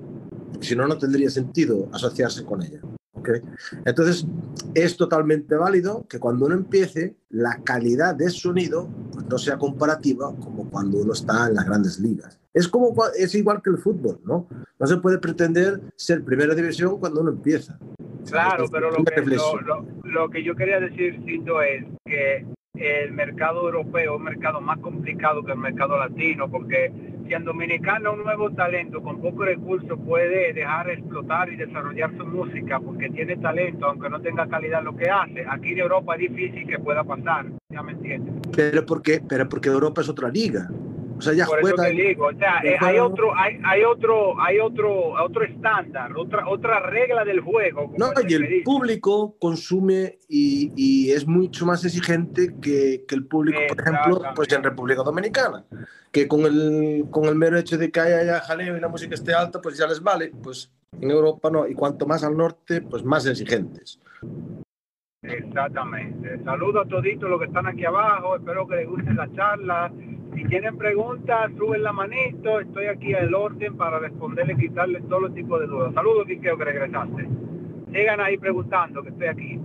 [0.60, 2.82] si no, no tendría sentido asociarse con ella.
[3.14, 3.42] ¿Okay?
[3.86, 4.26] Entonces,
[4.74, 10.34] es totalmente válido que cuando uno empiece, la calidad de sonido pues, no sea comparativa
[10.38, 12.41] como cuando uno está en las grandes ligas.
[12.54, 14.48] Es, como, es igual que el fútbol, ¿no?
[14.80, 17.78] No se puede pretender ser primera división cuando uno empieza.
[18.28, 22.46] Claro, pero lo que, lo, lo, que yo quería decir, Cinto, es que
[22.76, 26.92] el mercado europeo es un mercado más complicado que el mercado latino, porque
[27.28, 32.26] si en Dominicana un nuevo talento con poco recursos puede dejar explotar y desarrollar su
[32.26, 36.30] música porque tiene talento, aunque no tenga calidad lo que hace, aquí en Europa es
[36.30, 38.34] difícil que pueda pasar, ya me entiendes.
[38.56, 40.70] Pero porque, pero porque Europa es otra liga.
[41.22, 44.42] O sea, ya Por eso te digo, o sea, eh, hay otro, hay, hay otro,
[44.42, 47.94] hay otro, otro estándar, otra, otra regla del juego.
[47.96, 53.60] No, y el público consume y, y, es mucho más exigente que, que el público,
[53.70, 55.64] por ejemplo, pues en República Dominicana,
[56.12, 59.36] que con el, con el mero hecho de que haya jaleo y la música esté
[59.36, 60.32] alta, pues ya les vale.
[60.42, 64.00] Pues en Europa no, y cuanto más al norte, pues más exigentes.
[65.24, 66.44] Exactamente.
[66.44, 68.38] Saludos a toditos los que están aquí abajo.
[68.38, 69.92] Espero que les guste la charla.
[70.34, 72.60] Si tienen preguntas, suben la manito.
[72.60, 75.94] Estoy aquí al orden para responderle, quitarles todo los tipos de dudas.
[75.94, 77.28] Saludos, Quiqueo, que regresaste.
[77.94, 79.60] Sigan ahí preguntando, que estoy aquí.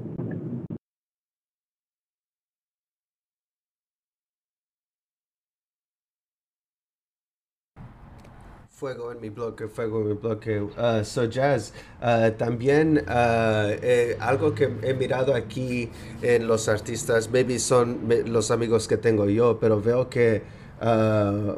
[8.79, 10.61] Fuego en mi bloque, fuego en mi bloque.
[10.61, 11.73] Uh, so Jazz,
[12.03, 15.89] uh, también uh, eh, algo que he mirado aquí
[16.21, 20.43] en los artistas, maybe son los amigos que tengo yo, pero veo que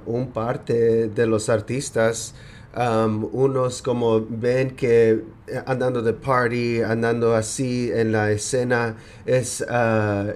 [0.06, 2.36] un parte de los artistas,
[2.78, 5.24] um, unos como ven que
[5.66, 9.64] andando de party, andando así en la escena, es,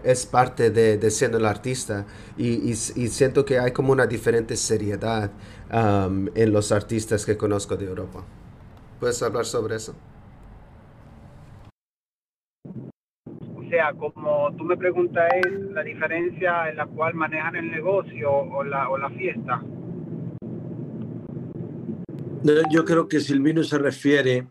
[0.04, 2.04] es parte de, de, siendo el artista.
[2.36, 5.30] Y, y, y siento que hay como una diferente seriedad
[5.70, 8.24] um, en los artistas que conozco de Europa.
[8.98, 9.94] ¿Puedes hablar sobre eso?
[13.56, 18.30] O sea, como tú me preguntas, es la diferencia en la cual manejan el negocio
[18.30, 19.62] o la, o la fiesta.
[22.70, 24.48] Yo creo que Silvino se refiere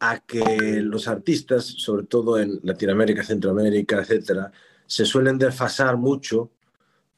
[0.00, 4.50] a que los artistas, sobre todo en Latinoamérica, Centroamérica, etcétera,
[4.86, 6.50] se suelen desfasar mucho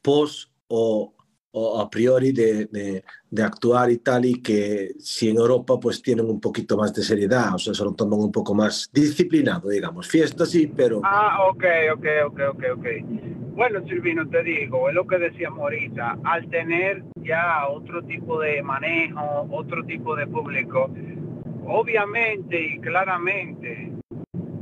[0.01, 1.13] post o
[1.55, 6.01] o a priori de, de, de, actuar y tal, y que si en Europa pues
[6.01, 9.69] tienen un poquito más de seriedad, o sea, se lo toman un poco más disciplinado,
[9.69, 10.07] digamos.
[10.07, 11.01] Fiesta sí, pero...
[11.03, 12.85] Ah, ok, ok, ok, ok, ok.
[13.55, 18.63] Bueno, Silvino, te digo, es lo que decíamos ahorita, al tener ya otro tipo de
[18.63, 20.89] manejo, otro tipo de público,
[21.67, 23.91] obviamente y claramente,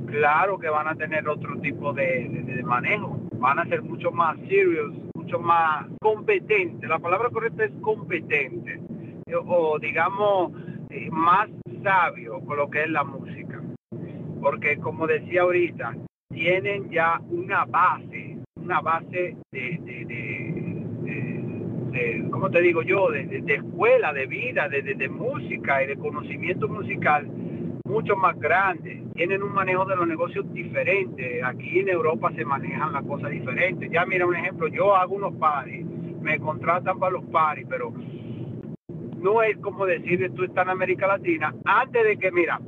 [0.08, 4.38] claro que van a tener otro tipo de, de, manejo, van a ser mucho más
[4.50, 4.94] serios
[5.40, 8.80] más competente, la palabra correcta es competente,
[9.46, 10.52] o digamos
[10.90, 11.50] eh, más
[11.84, 13.62] sabio con lo que es la música.
[14.42, 15.96] Porque como decía ahorita,
[16.30, 20.06] tienen ya una base, una base de, de,
[21.92, 27.28] de, ¿cómo te digo yo?, de, escuela, de vida, de, música y de conocimiento musical
[27.86, 31.44] mucho más grande, tienen un manejo de los negocios diferente.
[31.44, 33.92] Aquí en Europa se manejan las cosas diferentes.
[33.92, 35.86] Ya mira un ejemplo, yo hago unos paris,
[36.22, 37.94] me contratan para los paris, pero
[39.22, 41.54] no es como decir tú estás en América Latina.
[41.66, 42.60] Antes de que, mira,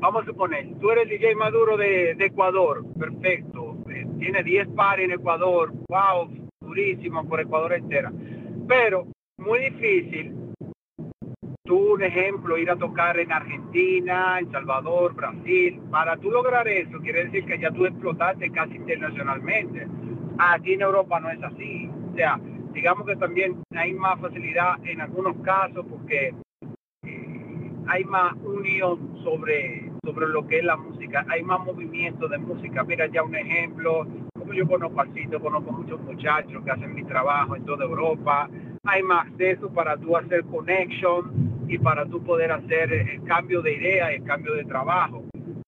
[0.00, 5.12] vamos a suponer, tú eres DJ Maduro de, Ecuador, perfecto, eh, tiene 10 paris en
[5.12, 6.28] Ecuador, wow,
[6.60, 8.12] durísimo por Ecuador entera.
[8.66, 9.06] Pero
[9.38, 10.47] muy difícil
[11.68, 16.98] tú, un ejemplo, ir a tocar en Argentina, en Salvador, Brasil, para tú lograr eso,
[16.98, 19.86] quiere decir que ya tú explotaste casi internacionalmente.
[20.38, 21.90] Aquí en Europa no es así.
[22.10, 22.40] O sea,
[22.72, 26.34] digamos que también hay más facilidad en algunos casos porque
[27.04, 32.38] eh, hay más unión sobre, sobre lo que es la música, hay más movimiento de
[32.38, 32.82] música.
[32.82, 34.06] Mira ya un ejemplo,
[34.38, 38.48] como yo conozco al sitio, conozco muchos muchachos que hacen mi trabajo en toda Europa,
[38.84, 43.74] hay más acceso para tú hacer connection y para tú poder hacer el cambio de
[43.74, 45.24] idea, el cambio de trabajo.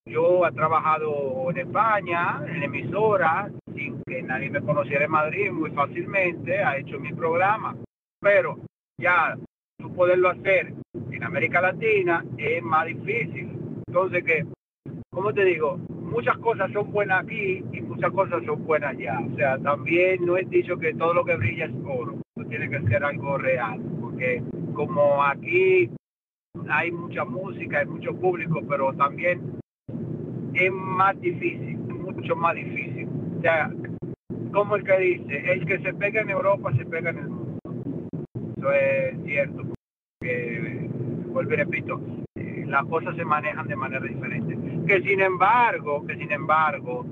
[0.06, 5.70] Yo he trabajado en España, en emisoras, sin que nadie me conociera en Madrid muy
[5.70, 7.76] fácilmente, ha hecho mi programa,
[8.20, 8.56] pero
[8.98, 9.36] ya
[9.78, 10.72] tú poderlo hacer
[11.12, 13.50] en América Latina es más difícil.
[13.86, 14.46] Entonces que,
[15.10, 19.20] como te digo, muchas cosas son buenas aquí y muchas cosas son buenas allá.
[19.20, 22.16] O sea, también no he dicho que todo lo que brilla es oro,
[22.48, 24.42] tiene que ser algo real, porque
[24.74, 25.90] como aquí
[26.68, 29.60] hay mucha música, hay mucho público, pero también
[30.54, 33.08] es más difícil, mucho más difícil.
[33.38, 33.70] O sea,
[34.52, 37.58] como el que dice, el que se pega en Europa se pega en el mundo.
[38.56, 39.62] Eso es cierto.
[40.20, 40.88] Que,
[41.28, 42.00] vuelvo y repito,
[42.36, 44.58] eh, las cosas se manejan de manera diferente.
[44.86, 47.06] Que sin embargo, que sin embargo,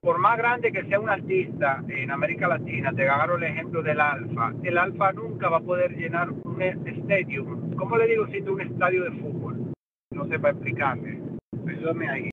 [0.00, 4.00] por más grande que sea un artista en América Latina, te agarro el ejemplo del
[4.00, 7.44] Alfa, el Alfa nunca va a poder llenar un estadio.
[7.76, 9.72] ¿Cómo le digo si es un estadio de fútbol?
[10.12, 11.20] No sé para explicarle.
[11.66, 12.30] Ayúdame ahí.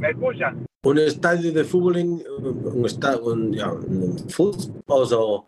[0.00, 0.64] ¿Me escuchan?
[0.82, 2.22] Un estadio de fútbol, en,
[2.74, 5.44] un estadio, un, un fútbol, o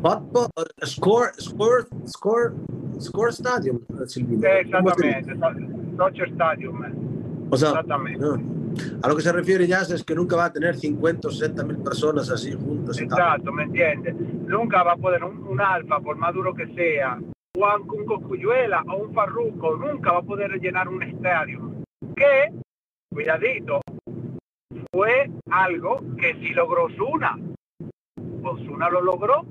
[0.00, 0.48] fútbol,
[0.86, 2.54] score, score, score,
[2.98, 4.48] score stadium, Silvino.
[4.48, 5.69] Exactamente.
[6.00, 6.80] Soccer Stadium.
[7.50, 8.24] O sea, Exactamente.
[9.02, 11.64] A lo que se refiere ya es que nunca va a tener 50 o 60
[11.64, 12.98] mil personas así juntas.
[12.98, 14.14] Exacto, ¿me entiendes?
[14.46, 17.18] Nunca va a poder un, alfa, por más duro que sea,
[17.54, 21.70] Juan un Coscuyuela o un Farruco, nunca va a poder llenar un estadio.
[22.16, 22.50] Que,
[23.12, 23.80] cuidadito,
[24.92, 27.38] fue algo que sí logró Osuna.
[28.42, 29.44] Osuna lo logró.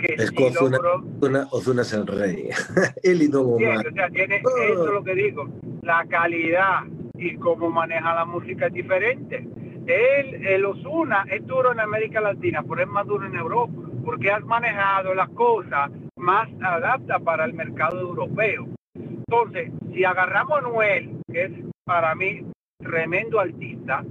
[0.00, 1.48] Que es sí Ozuna, logró...
[1.50, 2.48] Ozuna, es el rey.
[3.02, 4.72] Él y no o sea, tiene, oh.
[4.72, 5.48] Eso es lo que digo.
[5.82, 6.84] La calidad
[7.14, 9.46] y cómo maneja la música es diferente.
[9.86, 13.72] Él, el Osuna, es duro en América Latina, pero es más duro en Europa,
[14.04, 18.68] porque has manejado las cosas más adaptas para el mercado europeo.
[18.94, 21.52] Entonces, si agarramos a Noel, que es
[21.84, 22.44] para mí
[22.78, 24.04] tremendo artista,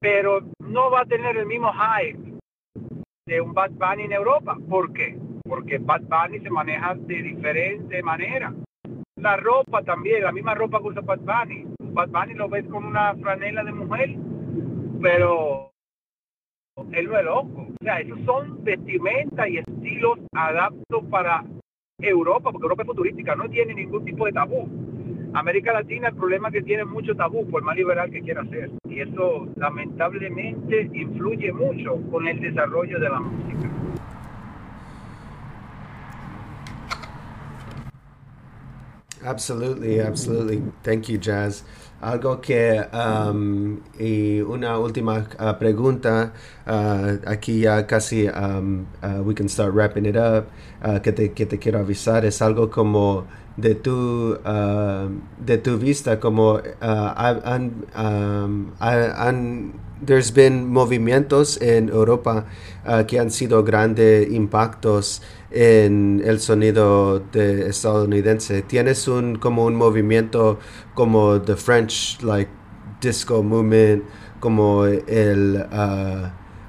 [0.00, 2.37] pero no va a tener el mismo hype
[3.28, 4.56] de un Bad Bunny en Europa.
[4.68, 5.16] ¿Por qué?
[5.44, 8.54] Porque Bad Bunny se maneja de diferente manera.
[9.16, 11.66] La ropa también, la misma ropa que usa Bad Bunny.
[11.92, 14.16] Bad Bunny lo ves con una franela de mujer,
[15.02, 15.70] pero
[16.92, 17.66] él no es loco.
[17.68, 21.44] O sea, esos son vestimentas y estilos adaptos para
[21.98, 24.68] Europa, porque Europa es futurística, no tiene ningún tipo de tabú.
[25.34, 28.70] América Latina el problema es que tiene mucho tabú por más liberal que quiera ser.
[28.88, 33.70] Y eso lamentablemente influye mucho con el desarrollo de la música.
[39.24, 40.62] Absolutely, absolutely.
[40.82, 41.64] Thank you, Jazz.
[42.00, 46.32] Algo que, um, y una última uh, pregunta,
[46.66, 50.46] uh, aquí ya casi um, uh, we can start wrapping it up,
[51.02, 53.26] que, te, que te quiero avisar, es algo como
[53.58, 54.38] de tu,
[55.44, 59.72] de tu vista, como han, um,
[60.04, 62.46] there's been movimientos en Europa
[63.08, 68.62] que han sido grandes impactos en el sonido de estadounidense.
[68.62, 70.58] Tienes un como un movimiento
[70.94, 72.50] como the French like
[73.00, 74.04] disco movement,
[74.40, 76.28] como el uh,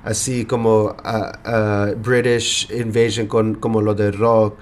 [0.10, 4.58] así como uh, uh, British invasion con como lo de rock.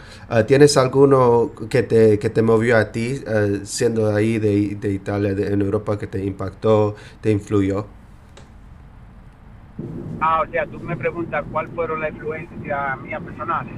[0.45, 3.21] ¿Tienes alguno que te, que te movió a ti
[3.63, 7.85] siendo ahí de, de Italia, de, en Europa, que te impactó, te influyó?
[10.19, 13.73] Ah, o sea, tú me preguntas cuál fueron las influencias mías personales.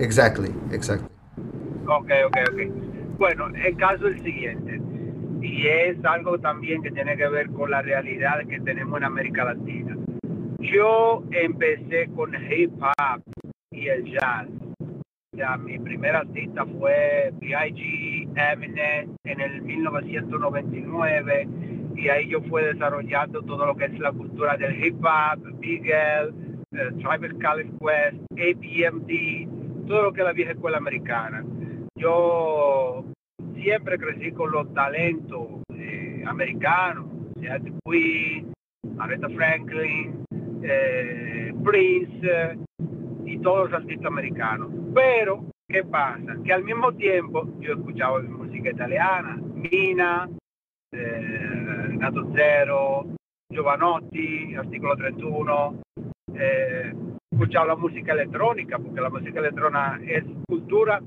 [0.00, 1.08] Exactly, exactly.
[1.86, 2.60] Ok, ok, ok.
[3.18, 4.80] Bueno, el caso es el siguiente,
[5.44, 9.44] y es algo también que tiene que ver con la realidad que tenemos en América
[9.44, 9.94] Latina.
[10.58, 13.22] Yo empecé con hip hop
[13.70, 14.48] y el jazz.
[15.32, 18.30] Ya, mi primer artista fue B.I.G.
[18.36, 21.48] Eminem en el 1999
[21.94, 26.32] y ahí yo fui desarrollando todo lo que es la cultura del hip hop, Bigel,
[26.72, 31.44] uh, Tribal Called Quest, APMD, todo lo que es la vieja escuela americana.
[31.96, 33.04] Yo
[33.64, 37.06] siempre crecí con los talentos eh, americanos,
[37.40, 38.52] sea Queen,
[38.98, 40.22] Aretha Franklin,
[40.62, 42.58] eh, Prince
[43.24, 44.68] y todos los artistas americanos.
[44.94, 46.36] Pero, ¿qué pasa?
[46.44, 50.28] Que al mismo tiempo yo escuchaba música italiana, Mina,
[50.92, 53.06] eh, Renato Zero,
[53.50, 55.80] Giovanotti, Artículo 31,
[56.34, 56.92] eh,
[57.30, 61.00] escuchado la música electrónica, porque la música electrónica es cultura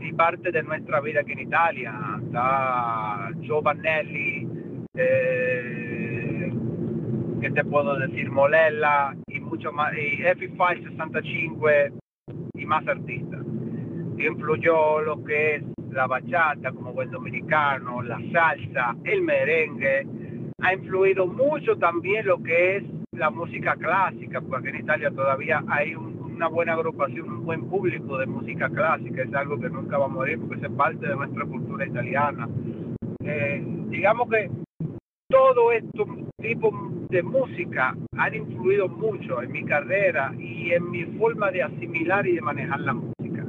[0.00, 1.94] y parte de nuestra vida aquí en Italia.
[2.24, 4.48] Está Giovanelli,
[4.94, 6.52] eh,
[7.40, 11.68] que te puedo decir, Molella y mucho más, y F5 65
[12.54, 13.40] y más artistas.
[14.18, 20.06] Influyó lo que es la bachata como buen dominicano, la salsa, el merengue.
[20.60, 25.94] Ha influido mucho también lo que es la música clásica, porque en Italia todavía hay
[26.38, 30.08] una buena agrupación, un buen público de música clásica, es algo que nunca va a
[30.08, 32.48] morir porque es parte de nuestra cultura italiana.
[33.24, 34.48] Eh, digamos que
[35.28, 36.06] todo estos
[36.40, 36.72] tipos
[37.08, 42.36] de música han influido mucho en mi carrera y en mi forma de asimilar y
[42.36, 43.44] de manejar la música.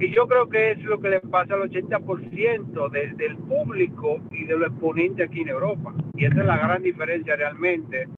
[0.00, 4.56] Y yo creo que es lo que le pasa al 80% del público y de
[4.56, 5.92] los exponentes aquí en Europa.
[6.14, 8.08] Y esa es la gran diferencia realmente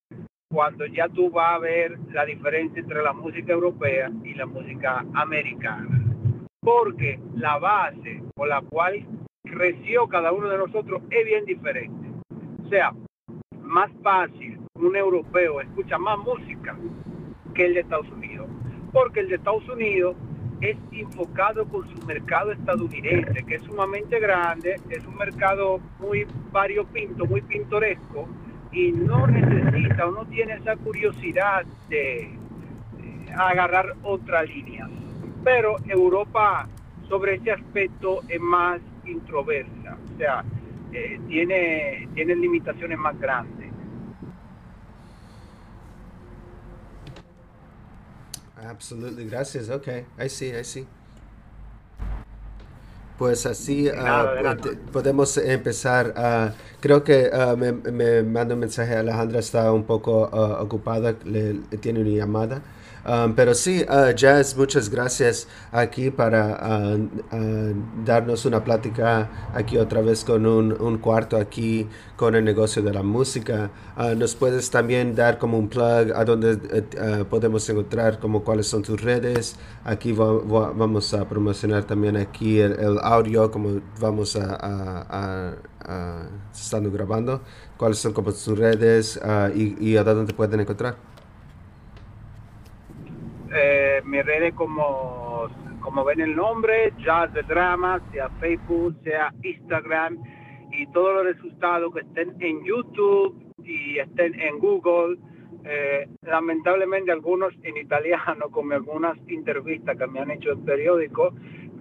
[0.55, 5.05] cuando ya tú vas a ver la diferencia entre la música europea y la música
[5.13, 6.01] americana.
[6.61, 9.05] Porque la base por la cual
[9.43, 12.09] creció cada uno de nosotros es bien diferente.
[12.65, 12.93] O sea,
[13.63, 16.79] más fácil un europeo escucha más música
[17.53, 18.47] que el de Estados Unidos.
[18.93, 20.15] Porque el de Estados Unidos
[20.61, 27.27] es enfocado con su mercado estadounidense, que es sumamente grande, es un mercado muy variopinto,
[27.27, 28.29] muy pintoresco,
[28.75, 32.31] y no necesita o no tiene esa curiosidad de,
[33.37, 34.89] agarrar otra línea.
[35.43, 36.69] Pero Europa
[37.09, 39.99] sobre ese aspecto es más introversa.
[40.15, 40.45] O sea,
[40.93, 43.71] eh, tiene, tiene limitaciones más grandes.
[48.57, 49.69] Absolutely, gracias.
[49.69, 50.87] Okay, I see, I see.
[53.19, 56.15] Pues así uh, podemos empezar.
[56.17, 58.97] Uh, creo que uh, me, me manda un mensaje.
[58.97, 62.63] Alejandra está un poco ocupada, le, tiene una llamada.
[63.07, 69.77] Um, pero sí, uh, Jazz, muchas gracias aquí para uh, uh, darnos una plática aquí
[69.77, 71.87] otra vez con un, un, cuarto aquí
[72.17, 73.71] con el negocio de la música.
[74.17, 76.57] nos puedes también dar como un plug a donde
[77.29, 79.57] podemos encontrar como cuáles son tus redes.
[79.85, 85.55] Aquí vamos a promocionar también aquí el, audio como vamos a,
[86.55, 87.43] estando grabando.
[87.77, 89.21] ¿Cuáles son como tus redes
[89.55, 91.14] y, y a dónde pueden encontrar?
[93.55, 95.49] Eh, redes como,
[95.81, 100.19] como ven el nombre, Jazz de Drama, sea Facebook, sea Instagram
[100.73, 105.19] y todos los resultados que estén en YouTube y estén en Google.
[105.65, 111.33] Eh, lamentablemente algunos en italiano, como algunas entrevistas que me han hecho en periódicos,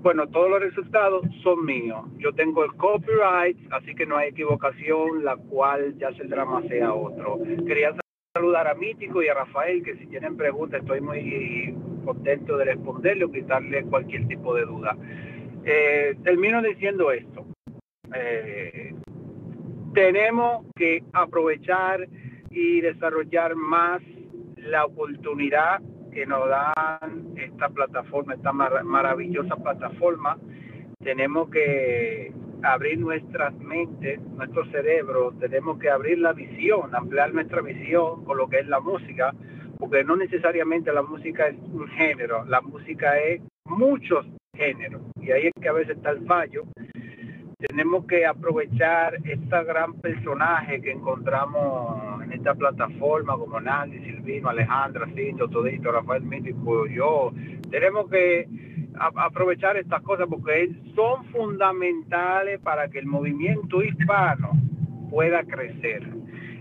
[0.04, 2.06] bueno, todos los resultados son míos.
[2.18, 6.94] Yo tengo el copyright, así que no hay equivocación, la cual ya el drama sea
[6.94, 7.40] otro.
[7.66, 7.96] Quería
[8.34, 11.72] saludar a Mítico y a Rafael, que si tienen preguntas estoy muy
[12.04, 14.98] contento de responderle o quitarle cualquier tipo de duda.
[15.64, 17.46] Eh, termino diciendo esto.
[18.16, 18.96] Eh,
[19.94, 22.08] tenemos que aprovechar
[22.50, 24.02] y desarrollar más
[24.56, 25.80] la oportunidad
[26.12, 30.40] que nos dan esta plataforma, esta maravillosa plataforma.
[31.04, 32.34] Tenemos que
[32.64, 38.48] abrir nuestras mentes, nuestro cerebro, tenemos que abrir la visión, ampliar nuestra visión con lo
[38.48, 39.34] que es la música,
[39.78, 45.48] porque no necesariamente la música es un género, la música es muchos géneros, y ahí
[45.48, 46.64] es que a veces está el fallo.
[47.58, 55.08] Tenemos que aprovechar este gran personaje que encontramos en esta plataforma, como Nancy, Silvino, Alejandra,
[55.16, 57.32] Cinto, Todito, Rafael Mítico, yo.
[57.70, 58.48] Tenemos que
[59.00, 64.52] aprovechar estas cosas porque son fundamentales para que el movimiento hispano
[65.10, 66.04] pueda crecer.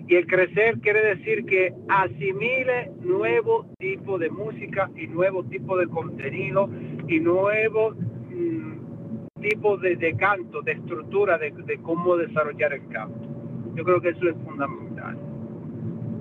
[0.08, 5.86] Y el crecer quiere decir que asimile nuevo tipo de música y nuevo tipo de
[5.86, 6.68] contenido
[7.08, 11.52] y nuevo mm, tipo de, canto, de estructura de,
[11.82, 13.28] cómo desarrollar el canto.
[13.74, 15.16] Yo creo que eso es fundamental.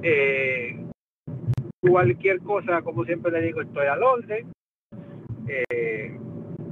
[0.03, 0.79] Eh,
[1.81, 4.47] cualquier cosa, como siempre le digo, estoy al orden.
[5.47, 6.17] Eh,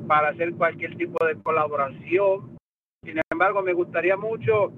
[0.09, 2.57] para hacer cualquier tipo de colaboración.
[3.03, 4.73] Sin embargo, me gustaría mucho,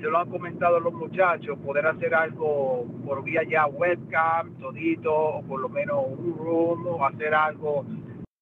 [0.00, 5.42] se lo han comentado los muchachos, poder hacer algo por vía ya webcam, todito, o
[5.42, 7.84] por lo menos un room, o hacer algo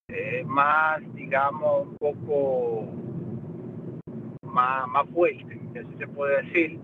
[0.09, 2.85] eh, más, digamos, un poco
[4.43, 6.79] más, más fuerte, así se puede decir,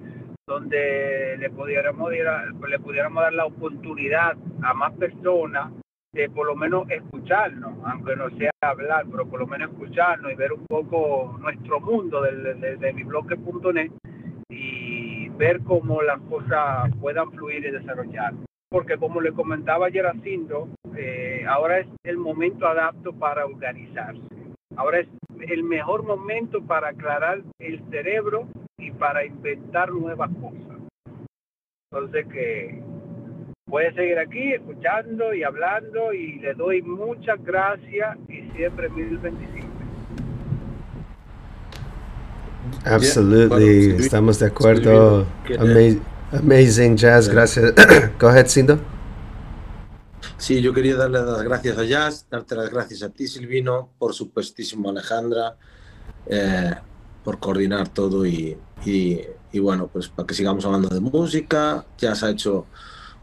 [0.47, 5.71] donde le pudiéramos, le pudiéramos dar la oportunidad a más personas
[6.13, 10.35] de por lo menos escucharnos, aunque no sea hablar, pero por lo menos escucharnos y
[10.35, 13.03] ver un poco nuestro mundo de, de, mi
[14.51, 18.35] y ver cómo las cosas puedan fluir y desarrollar.
[18.69, 24.21] Porque como le comentaba ayer a Cindo, eh, ahora es el momento adapto para organizarse.
[24.77, 25.09] Ahora es
[25.49, 28.49] el mejor momento para aclarar el cerebro
[28.79, 30.79] y para inventar nuevas cosas.
[31.91, 32.83] Entonces que
[33.73, 39.71] puede seguir aquí escuchando y hablando y le doy muchas gracias y siempre mil bendiciones.
[42.85, 45.27] Absolutely, estamos de acuerdo.
[46.33, 47.73] amazing jazz, gracias.
[48.21, 48.79] Go ahead, Sindo.
[50.37, 54.13] Sí, yo quería darle las gracias a Jazz, darte las gracias a ti, Silvino, por
[54.13, 55.57] supuestísimo Alejandra,
[56.27, 56.75] eh,
[57.25, 58.55] por coordinar todo y,
[58.85, 59.21] y,
[59.51, 61.87] y, bueno, pues para que sigamos hablando de música.
[61.97, 62.67] Jazz ha hecho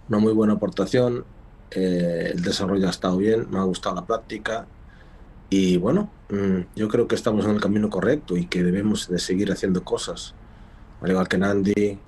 [0.09, 1.23] una muy buena aportación.
[1.71, 4.67] Eh, el desarrollo ha estado bien, me ha gustado la práctica
[5.49, 9.19] y bueno, mm, yo creo que estamos en el camino correcto y que debemos de
[9.19, 10.35] seguir haciendo cosas.
[11.01, 11.99] Al igual que Nandi,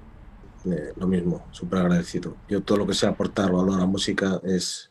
[0.65, 2.35] eh, lo mismo, súper agradecido.
[2.49, 4.90] Yo todo lo que sea aportar valor a la música es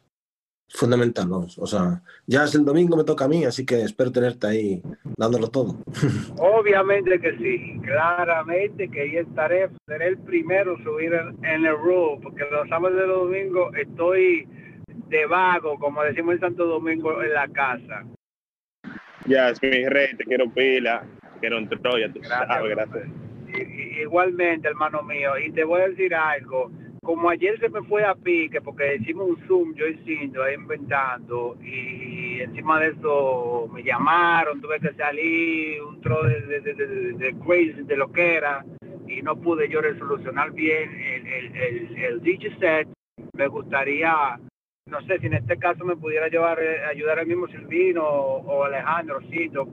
[0.71, 1.59] fundamental, vamos.
[1.59, 4.83] O sea, ya es el domingo me toca a mí, así que espero tenerte ahí
[5.17, 5.77] dándolo todo.
[6.39, 11.13] Obviamente que sí, claramente que ahí estaré, seré el primero a subir
[11.43, 14.49] en, el room, porque los sábados y los domingos estoy
[15.09, 18.05] de vago, como decimos en Santo Domingo, en la casa.
[19.27, 21.05] Ya, es mi rey, te quiero pila,
[21.41, 23.09] quiero un Troya, tú gracias, sabes, gracias.
[24.03, 26.71] igualmente, hermano mío, y te voy a decir algo,
[27.11, 31.57] como ayer se me fue a pique porque hicimos un Zoom, yo y ahí inventando,
[31.61, 37.35] y encima de eso me llamaron, tuve que salir, un tro de, de, de, de,
[37.45, 38.65] crazy, de lo que era,
[39.09, 42.87] y no pude yo resolucionar bien el, el, el, el DigiSet.
[43.33, 44.39] Me gustaría,
[44.87, 48.37] no sé si en este caso me pudiera llevar, eh, ayudar al mismo Silvino o,
[48.37, 49.67] o Alejandro, Cito,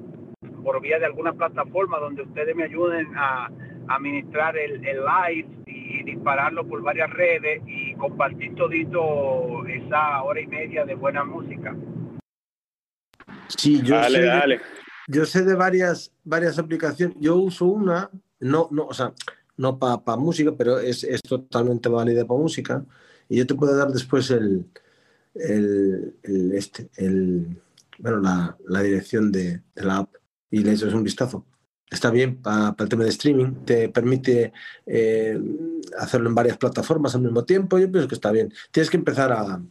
[0.63, 3.51] por vía de alguna plataforma donde ustedes me ayuden a
[3.89, 5.56] administrar el, el live
[5.89, 11.75] y dispararlo por varias redes y compartir todito esa hora y media de buena música.
[13.47, 14.61] Sí, yo Dale, sé, dale.
[15.07, 17.15] yo sé de varias, varias aplicaciones.
[17.19, 18.09] Yo uso una,
[18.39, 19.13] no, no, o sea,
[19.55, 22.85] no para música, pero es, es totalmente válida para música.
[23.29, 24.65] Y yo te puedo dar después el,
[25.35, 27.61] el, el este, el,
[27.99, 30.13] bueno, la, la dirección de, de la app
[30.51, 31.45] y le echas un vistazo.
[31.89, 34.51] Está bien para el tema de streaming, te permite
[34.85, 35.39] eh,
[35.97, 37.79] hacerlo en varias plataformas al mismo tiempo.
[37.79, 38.51] Yo pienso que está bien.
[38.71, 39.61] Tienes que empezar a,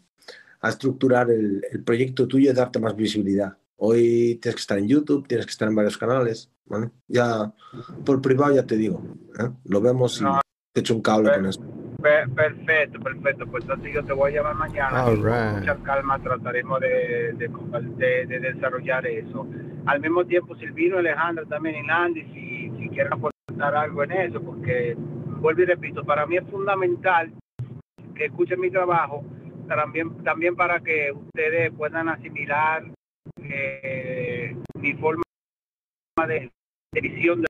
[0.60, 3.56] a estructurar el, el proyecto tuyo y darte más visibilidad.
[3.76, 6.50] Hoy tienes que estar en YouTube, tienes que estar en varios canales.
[6.64, 6.90] ¿vale?
[7.06, 7.52] Ya
[8.04, 9.02] por privado ya te digo.
[9.38, 9.50] ¿eh?
[9.66, 10.40] Lo vemos y No.
[10.72, 11.60] te echo un cable con eso.
[12.02, 13.46] Per- perfecto, perfecto.
[13.46, 15.04] Pues entonces yo te voy a llamar mañana.
[15.04, 15.58] All y con right.
[15.60, 16.88] mucha calma trataremos de,
[17.34, 17.50] de,
[17.98, 19.46] de- de desarrollar eso.
[19.86, 24.42] Al mismo tiempo, Silvino, Alejandro, también y Landy, si, si quieren aportar algo en eso,
[24.42, 27.32] porque vuelvo y repito, para mí es fundamental
[28.14, 29.24] que escuchen mi trabajo,
[29.68, 32.84] también, también para que ustedes puedan asimilar
[33.42, 35.22] eh, mi forma
[36.26, 36.50] de,
[36.92, 37.46] de visión de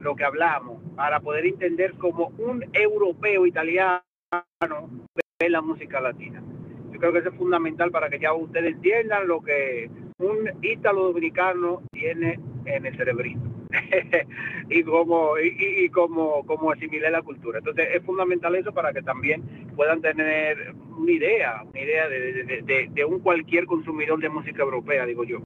[0.00, 4.02] lo que hablamos, para poder entender como un europeo italiano
[5.38, 6.42] ve la música latina.
[6.96, 11.08] Yo creo que eso es fundamental para que ya ustedes entiendan lo que un ítalo
[11.08, 13.38] dominicano tiene en el cerebrito
[14.70, 17.58] y como y, y- como como asimilar la cultura.
[17.58, 19.42] Entonces es fundamental eso para que también
[19.76, 24.30] puedan tener una idea, una idea de, de- de- de- de un cualquier consumidor de
[24.30, 25.42] música europea, digo yo.